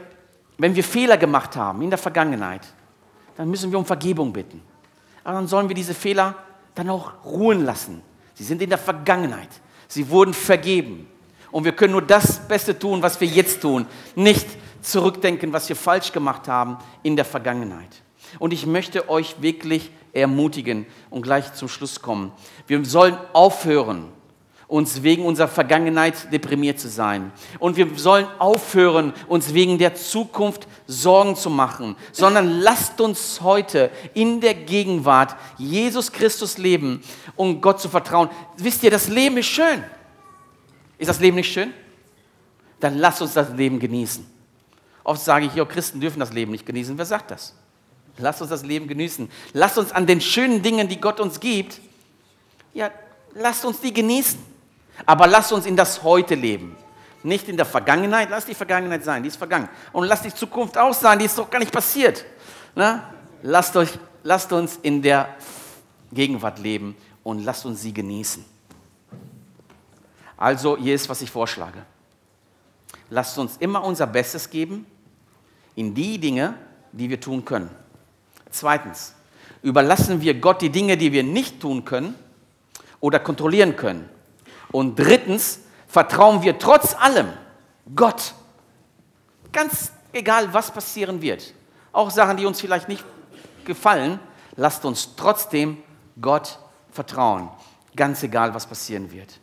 [0.59, 2.66] wenn wir Fehler gemacht haben in der Vergangenheit,
[3.36, 4.62] dann müssen wir um Vergebung bitten.
[5.24, 6.34] Aber dann sollen wir diese Fehler
[6.74, 8.03] dann auch ruhen lassen.
[8.34, 9.48] Sie sind in der Vergangenheit.
[9.88, 11.09] Sie wurden vergeben.
[11.50, 13.86] Und wir können nur das Beste tun, was wir jetzt tun.
[14.14, 14.46] Nicht
[14.80, 18.03] zurückdenken, was wir falsch gemacht haben in der Vergangenheit.
[18.38, 22.32] Und ich möchte euch wirklich ermutigen und gleich zum Schluss kommen.
[22.66, 24.09] Wir sollen aufhören,
[24.73, 27.31] uns wegen unserer Vergangenheit deprimiert zu sein.
[27.59, 33.91] Und wir sollen aufhören, uns wegen der Zukunft Sorgen zu machen, sondern lasst uns heute
[34.14, 37.03] in der Gegenwart Jesus Christus leben
[37.37, 38.31] und Gott zu vertrauen.
[38.57, 39.85] Wisst ihr, das Leben ist schön.
[40.97, 41.75] Ist das Leben nicht schön?
[42.81, 44.27] Dann lasst uns das Leben genießen.
[45.05, 46.97] Oft sage ich, ja, Christen dürfen das Leben nicht genießen.
[46.97, 47.55] Wer sagt das?
[48.16, 49.29] Lasst uns das Leben genießen.
[49.53, 51.79] Lasst uns an den schönen Dingen, die Gott uns gibt,
[52.73, 52.91] ja,
[53.35, 54.51] lasst uns die genießen.
[55.07, 56.76] Aber lass uns in das Heute leben.
[57.22, 58.30] Nicht in der Vergangenheit.
[58.30, 59.68] Lass die Vergangenheit sein, die ist vergangen.
[59.93, 62.24] Und lass die Zukunft auch sein, die ist doch gar nicht passiert.
[62.74, 63.12] Na?
[63.43, 65.34] Lasst, euch, lasst uns in der
[66.12, 68.45] Gegenwart leben und lasst uns sie genießen.
[70.36, 71.82] Also, hier ist, was ich vorschlage.
[73.11, 74.86] Lasst uns immer unser Bestes geben
[75.74, 76.55] in die Dinge,
[76.93, 77.70] die wir tun können.
[78.51, 79.14] Zweitens,
[79.62, 82.14] überlassen wir Gott die Dinge, die wir nicht tun können
[83.01, 84.09] oder kontrollieren können.
[84.73, 87.29] Und drittens vertrauen wir trotz allem
[87.95, 88.35] Gott.
[89.53, 91.55] Ganz egal, was passieren wird.
[91.93, 93.05] Auch Sachen, die uns vielleicht nicht
[93.64, 94.18] gefallen,
[94.57, 95.83] lasst uns trotzdem
[96.20, 96.59] Gott
[96.91, 97.51] vertrauen.
[97.95, 99.39] Ganz egal, was passieren wird.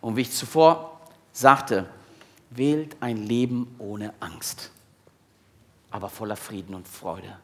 [0.00, 1.00] Und wie ich zuvor
[1.32, 1.88] sagte,
[2.50, 4.72] wählt ein Leben ohne Angst,
[5.90, 7.36] aber voller Frieden und Freude.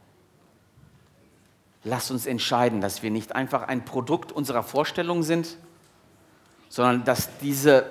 [1.85, 5.57] Lasst uns entscheiden, dass wir nicht einfach ein Produkt unserer Vorstellung sind,
[6.69, 7.87] sondern dass diese,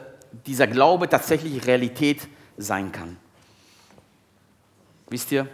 [0.45, 3.17] dieser Glaube tatsächlich Realität sein kann.
[5.09, 5.47] Wisst ihr,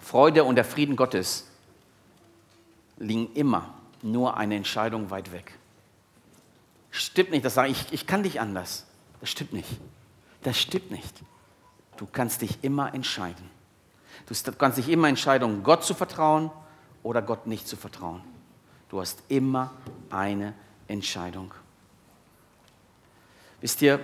[0.00, 1.46] Freude und der Frieden Gottes
[2.98, 5.52] liegen immer nur eine Entscheidung weit weg.
[6.90, 8.86] Stimmt nicht, das sage ich, ich kann dich anders.
[9.20, 9.68] Das stimmt nicht.
[10.42, 11.22] Das stimmt nicht.
[11.96, 13.50] du kannst dich immer entscheiden.
[14.26, 16.50] Du kannst dich immer entscheiden, Gott zu vertrauen
[17.02, 18.22] oder Gott nicht zu vertrauen.
[18.88, 19.72] Du hast immer
[20.10, 20.54] eine
[20.88, 21.52] Entscheidung.
[23.60, 24.00] Wisst ihr,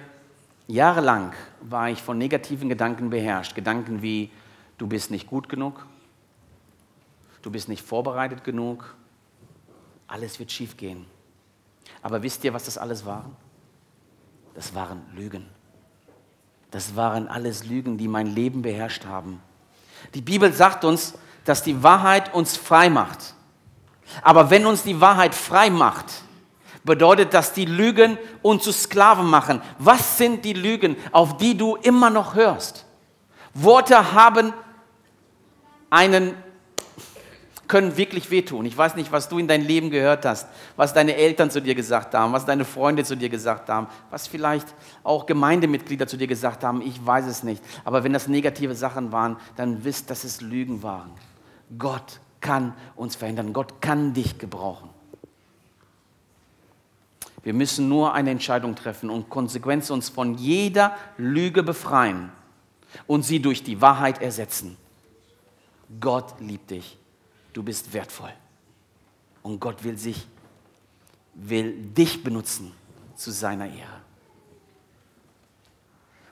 [0.67, 3.55] jahrelang war ich von negativen Gedanken beherrscht.
[3.55, 4.31] Gedanken wie,
[4.79, 5.87] du bist nicht gut genug,
[7.43, 8.95] du bist nicht vorbereitet genug,
[10.07, 11.07] alles wird schief gehen.
[12.03, 13.35] Aber wisst ihr, was das alles waren?
[14.55, 15.47] Das waren Lügen.
[16.71, 19.41] Das waren alles Lügen, die mein Leben beherrscht haben.
[20.15, 23.35] Die Bibel sagt uns, dass die Wahrheit uns frei macht.
[24.23, 26.07] Aber wenn uns die Wahrheit frei macht,
[26.87, 29.61] bedeutet das, die Lügen uns zu Sklaven machen.
[29.79, 32.87] Was sind die Lügen, auf die du immer noch hörst?
[33.53, 34.55] Worte haben
[35.91, 36.35] einen
[37.69, 38.65] können wirklich wehtun.
[38.65, 41.75] Ich weiß nicht, was du in dein Leben gehört hast, was deine Eltern zu dir
[41.75, 44.69] gesagt haben, was deine Freunde zu dir gesagt haben, was vielleicht
[45.03, 46.81] auch Gemeindemitglieder zu dir gesagt haben.
[46.81, 47.63] Ich weiß es nicht.
[47.85, 51.11] Aber wenn das negative Sachen waren, dann wisst, dass es Lügen waren.
[51.77, 53.53] Gott kann uns verändern.
[53.53, 54.91] Gott kann dich gebrauchen.
[57.47, 62.31] Wir müssen nur eine Entscheidung treffen und konsequent uns von jeder Lüge befreien
[63.07, 64.77] und sie durch die Wahrheit ersetzen.
[66.01, 66.99] Gott liebt dich
[67.57, 68.33] du bist wertvoll.
[69.43, 70.27] Und Gott will sich,
[71.35, 72.73] will dich benutzen
[73.15, 73.97] zu seiner Ehre.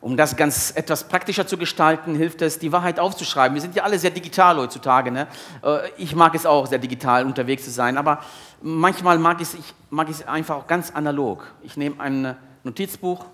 [0.02, 3.54] Um das ganz etwas praktischer zu gestalten, hilft es, die Wahrheit aufzuschreiben.
[3.54, 5.10] Wir sind ja alle sehr digital heutzutage.
[5.10, 5.26] Ne?
[5.62, 8.22] Äh, ich mag es auch, sehr digital unterwegs zu sein, aber
[8.64, 11.46] manchmal mag ich es, ich mag einfach auch ganz analog.
[11.62, 13.26] Ich nehme ein Notizbuch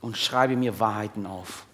[0.00, 1.66] und schreibe mir Wahrheiten auf.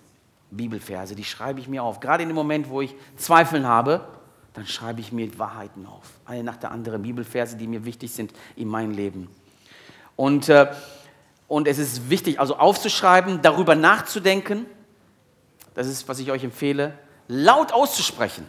[0.52, 2.00] Bibelverse, die schreibe ich mir auf.
[2.00, 4.04] Gerade in dem Moment, wo ich Zweifeln habe,
[4.54, 6.04] dann schreibe ich mir Wahrheiten auf.
[6.24, 9.28] Eine nach der anderen Bibelverse, die mir wichtig sind in meinem Leben.
[10.16, 10.72] Und, äh,
[11.46, 14.66] und es ist wichtig, also aufzuschreiben, darüber nachzudenken.
[15.74, 18.46] Das ist, was ich euch empfehle, laut auszusprechen.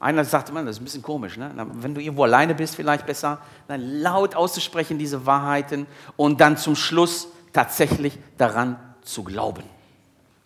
[0.00, 1.50] Einer sagt, man, das ist ein bisschen komisch, ne?
[1.74, 5.86] wenn du irgendwo alleine bist, vielleicht besser, dann laut auszusprechen diese Wahrheiten
[6.16, 9.64] und dann zum Schluss tatsächlich daran zu glauben.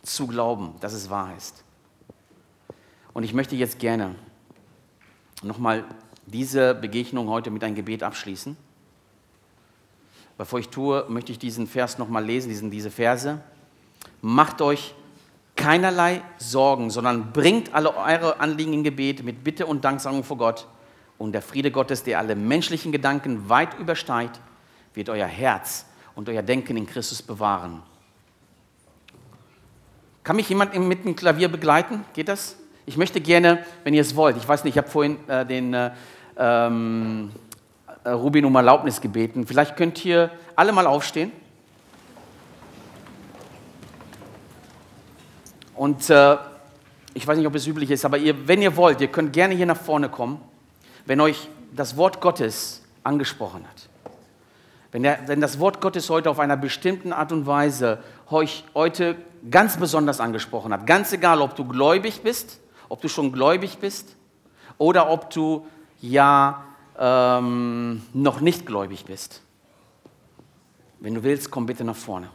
[0.03, 1.65] Zu glauben, dass es wahr ist.
[3.13, 4.15] Und ich möchte jetzt gerne
[5.43, 5.85] nochmal
[6.27, 8.57] diese Begegnung heute mit einem Gebet abschließen.
[10.39, 13.41] Bevor ich tue, möchte ich diesen Vers nochmal lesen, diesen, diese Verse.
[14.23, 14.95] Macht euch
[15.63, 20.67] keinerlei Sorgen, sondern bringt alle eure Anliegen in Gebet mit Bitte und Danksagung vor Gott.
[21.19, 24.41] Und der Friede Gottes, der alle menschlichen Gedanken weit übersteigt,
[24.93, 25.87] wird euer Herz
[26.17, 27.81] und euer Denken in Christus bewahren.
[30.25, 32.05] Kann mich jemand mit dem Klavier begleiten?
[32.13, 32.57] Geht das?
[32.85, 35.75] Ich möchte gerne, wenn ihr es wollt, ich weiß nicht, ich habe vorhin äh, den
[35.75, 35.93] äh,
[36.37, 37.31] ähm,
[38.03, 39.47] äh, Rubin um Erlaubnis gebeten.
[39.47, 41.31] Vielleicht könnt ihr alle mal aufstehen.
[45.83, 46.37] Und äh,
[47.13, 49.55] ich weiß nicht, ob es üblich ist, aber ihr, wenn ihr wollt, ihr könnt gerne
[49.55, 50.41] hier nach vorne kommen,
[51.07, 53.89] wenn euch das Wort Gottes angesprochen hat.
[54.93, 57.99] Wenn, der, wenn das Wort Gottes heute auf einer bestimmten Art und Weise
[58.31, 59.17] euch heute
[59.51, 62.61] ganz besonders angesprochen hat, ganz egal, ob du gläubig bist
[62.93, 64.17] ob du schon gläubig bist
[64.77, 65.67] oder ob du
[66.03, 66.63] ja
[66.99, 69.41] ähm, noch nicht gläubig bist.
[71.01, 72.29] Wenn du willst, komm bitte nach vorne.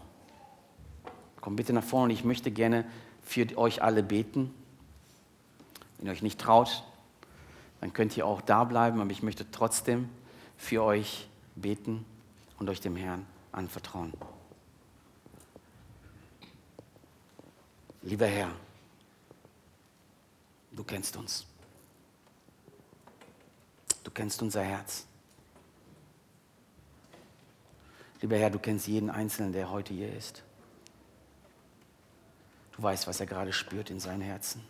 [1.41, 2.11] Komm bitte nach vorne.
[2.11, 2.85] Ich möchte gerne
[3.27, 4.53] für euch alle beten.
[5.97, 6.83] Wenn ihr euch nicht traut,
[7.81, 10.09] dann könnt ihr auch da bleiben, aber ich möchte trotzdem
[10.57, 12.05] für euch beten
[12.57, 14.13] und euch dem Herrn anvertrauen.
[18.01, 18.51] Lieber Herr,
[20.77, 21.43] Du kennst uns.
[24.03, 25.07] Du kennst unser Herz.
[28.21, 30.43] Lieber Herr, du kennst jeden Einzelnen, der heute hier ist.
[32.77, 34.63] Du weißt, was er gerade spürt in seinem Herzen.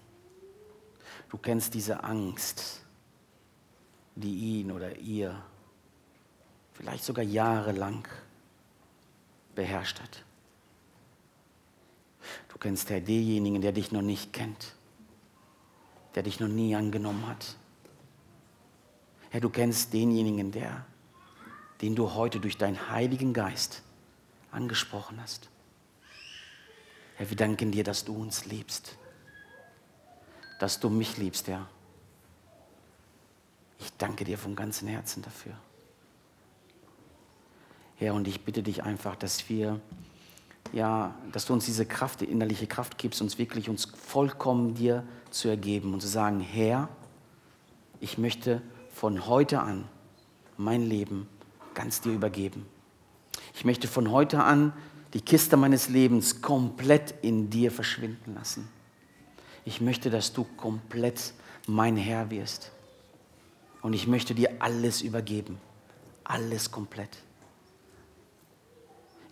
[1.30, 2.82] Du kennst diese Angst,
[4.16, 5.40] die ihn oder ihr
[6.74, 8.08] vielleicht sogar jahrelang
[9.54, 10.24] beherrscht hat.
[12.50, 14.74] Du kennst, Herr, denjenigen, der dich noch nicht kennt
[16.18, 17.56] der dich noch nie angenommen hat.
[19.30, 20.84] Herr, du kennst denjenigen, der,
[21.80, 23.84] den du heute durch deinen Heiligen Geist
[24.50, 25.48] angesprochen hast.
[27.18, 28.96] Herr, wir danken dir, dass du uns liebst,
[30.60, 31.68] dass du mich liebst, Herr.
[33.80, 35.54] Ich danke dir von ganzem Herzen dafür.
[37.96, 39.82] Herr, und ich bitte dich einfach, dass wir,
[40.74, 45.04] ja, dass du uns diese Kraft, die innerliche Kraft gibst, uns wirklich uns vollkommen dir
[45.32, 46.88] zu ergeben und zu sagen, Herr,
[48.00, 48.62] ich möchte
[48.94, 49.86] von heute an
[50.56, 51.28] mein Leben
[51.74, 52.68] ganz dir übergeben.
[53.56, 54.72] Ich möchte von heute an
[55.14, 58.68] die Kiste meines Lebens komplett in dir verschwinden lassen.
[59.66, 61.34] Ich möchte, dass du komplett
[61.66, 62.72] mein Herr wirst.
[63.82, 65.58] Und ich möchte dir alles übergeben.
[66.24, 67.18] Alles komplett.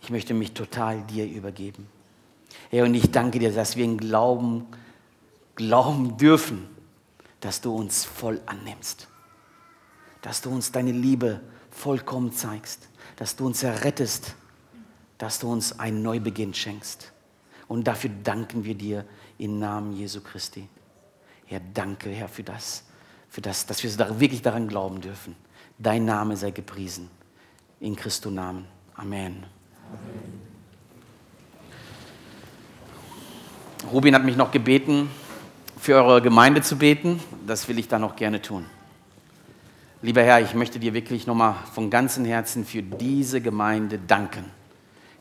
[0.02, 1.88] Ich möchte mich total dir übergeben.
[2.70, 4.66] Herr, und ich danke dir, dass wir in Glauben
[5.56, 6.68] glauben dürfen,
[7.40, 9.08] dass du uns voll annimmst.
[10.22, 12.88] Dass du uns deine Liebe vollkommen zeigst.
[13.16, 14.36] Dass du uns errettest.
[15.18, 17.12] Dass du uns einen Neubeginn schenkst.
[17.68, 19.04] Und dafür danken wir dir
[19.38, 20.68] im Namen Jesu Christi.
[21.46, 22.84] Herr, danke, Herr, für das,
[23.28, 25.36] für das, dass wir wirklich daran glauben dürfen.
[25.78, 27.10] Dein Name sei gepriesen.
[27.80, 28.66] In Christus Namen.
[28.94, 29.44] Amen.
[29.92, 30.46] Amen.
[33.92, 35.08] Rubin hat mich noch gebeten,
[35.78, 37.20] für eure Gemeinde zu beten.
[37.46, 38.64] Das will ich dann auch gerne tun.
[40.02, 44.44] Lieber Herr, ich möchte dir wirklich nochmal von ganzem Herzen für diese Gemeinde danken.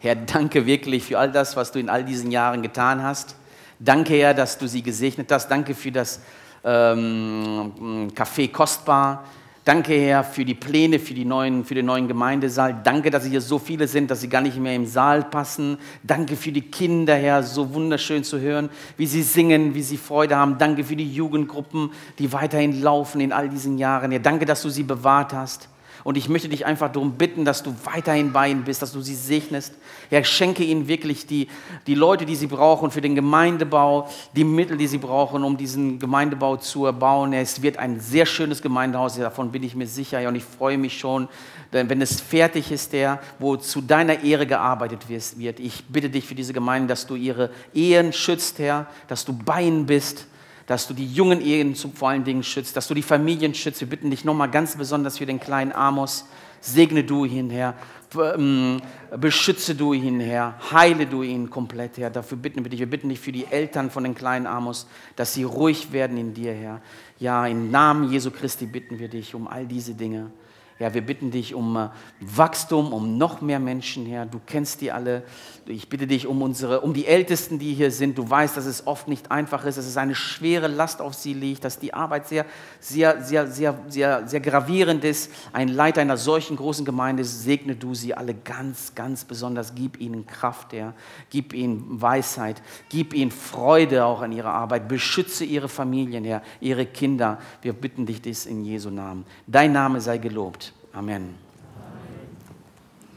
[0.05, 3.35] Herr, danke wirklich für all das, was du in all diesen Jahren getan hast.
[3.79, 5.49] Danke, Herr, dass du sie gesegnet hast.
[5.49, 6.21] Danke für das
[6.63, 9.25] ähm, Café Kostbar.
[9.63, 12.81] Danke, Herr, für die Pläne, für, die neuen, für den neuen Gemeindesaal.
[12.83, 15.79] Danke, dass hier so viele sind, dass sie gar nicht mehr im Saal passen.
[16.03, 20.35] Danke für die Kinder, Herr, so wunderschön zu hören, wie sie singen, wie sie Freude
[20.35, 20.59] haben.
[20.59, 21.89] Danke für die Jugendgruppen,
[22.19, 24.11] die weiterhin laufen in all diesen Jahren.
[24.11, 25.67] Herr, danke, dass du sie bewahrt hast.
[26.05, 29.01] Und ich möchte dich einfach darum bitten, dass du weiterhin bei ihnen bist, dass du
[29.01, 29.73] sie segnest.
[30.11, 31.47] Ja, schenke ihnen wirklich die,
[31.87, 35.97] die Leute, die sie brauchen für den Gemeindebau, die Mittel, die sie brauchen, um diesen
[35.97, 37.33] Gemeindebau zu erbauen.
[37.33, 40.19] Ja, es wird ein sehr schönes Gemeindehaus, davon bin ich mir sicher.
[40.19, 41.27] Ja, und ich freue mich schon,
[41.71, 45.59] wenn es fertig ist, der, wo zu deiner Ehre gearbeitet wird.
[45.59, 49.63] Ich bitte dich für diese Gemeinde, dass du ihre Ehen schützt, Herr, dass du bei
[49.63, 50.27] ihnen bist
[50.65, 53.81] dass du die jungen Ehen vor allen Dingen schützt, dass du die Familien schützt.
[53.81, 56.25] Wir bitten dich nochmal ganz besonders für den kleinen Amos.
[56.61, 57.75] Segne du ihn, Herr.
[58.17, 58.81] Ähm,
[59.15, 60.55] beschütze du ihn, Herr.
[60.71, 62.09] Heile du ihn komplett, Herr.
[62.09, 62.79] Dafür bitten wir dich.
[62.79, 66.33] Wir bitten dich für die Eltern von den kleinen Amos, dass sie ruhig werden in
[66.33, 66.81] dir, Herr.
[67.19, 70.31] Ja, im Namen Jesu Christi bitten wir dich um all diese Dinge.
[70.77, 71.89] Ja, wir bitten dich um äh,
[72.19, 74.25] Wachstum, um noch mehr Menschen, Herr.
[74.25, 75.23] Du kennst die alle.
[75.67, 78.17] Ich bitte dich um unsere, um die Ältesten, die hier sind.
[78.17, 81.33] Du weißt, dass es oft nicht einfach ist, dass es eine schwere Last auf sie
[81.33, 82.45] liegt, dass die Arbeit sehr,
[82.79, 85.31] sehr, sehr, sehr, sehr, sehr gravierend ist.
[85.53, 89.73] Ein Leiter einer solchen großen Gemeinde, segne du sie alle ganz, ganz besonders.
[89.73, 90.93] Gib ihnen Kraft, Herr.
[91.31, 92.61] Gib ihnen Weisheit.
[92.89, 94.87] Gib ihnen Freude auch an ihrer Arbeit.
[94.87, 97.39] Beschütze ihre Familien, Herr, ihre Kinder.
[97.63, 99.25] Wir bitten dich dies in Jesu Namen.
[99.47, 100.73] Dein Name sei gelobt.
[100.93, 101.44] Amen.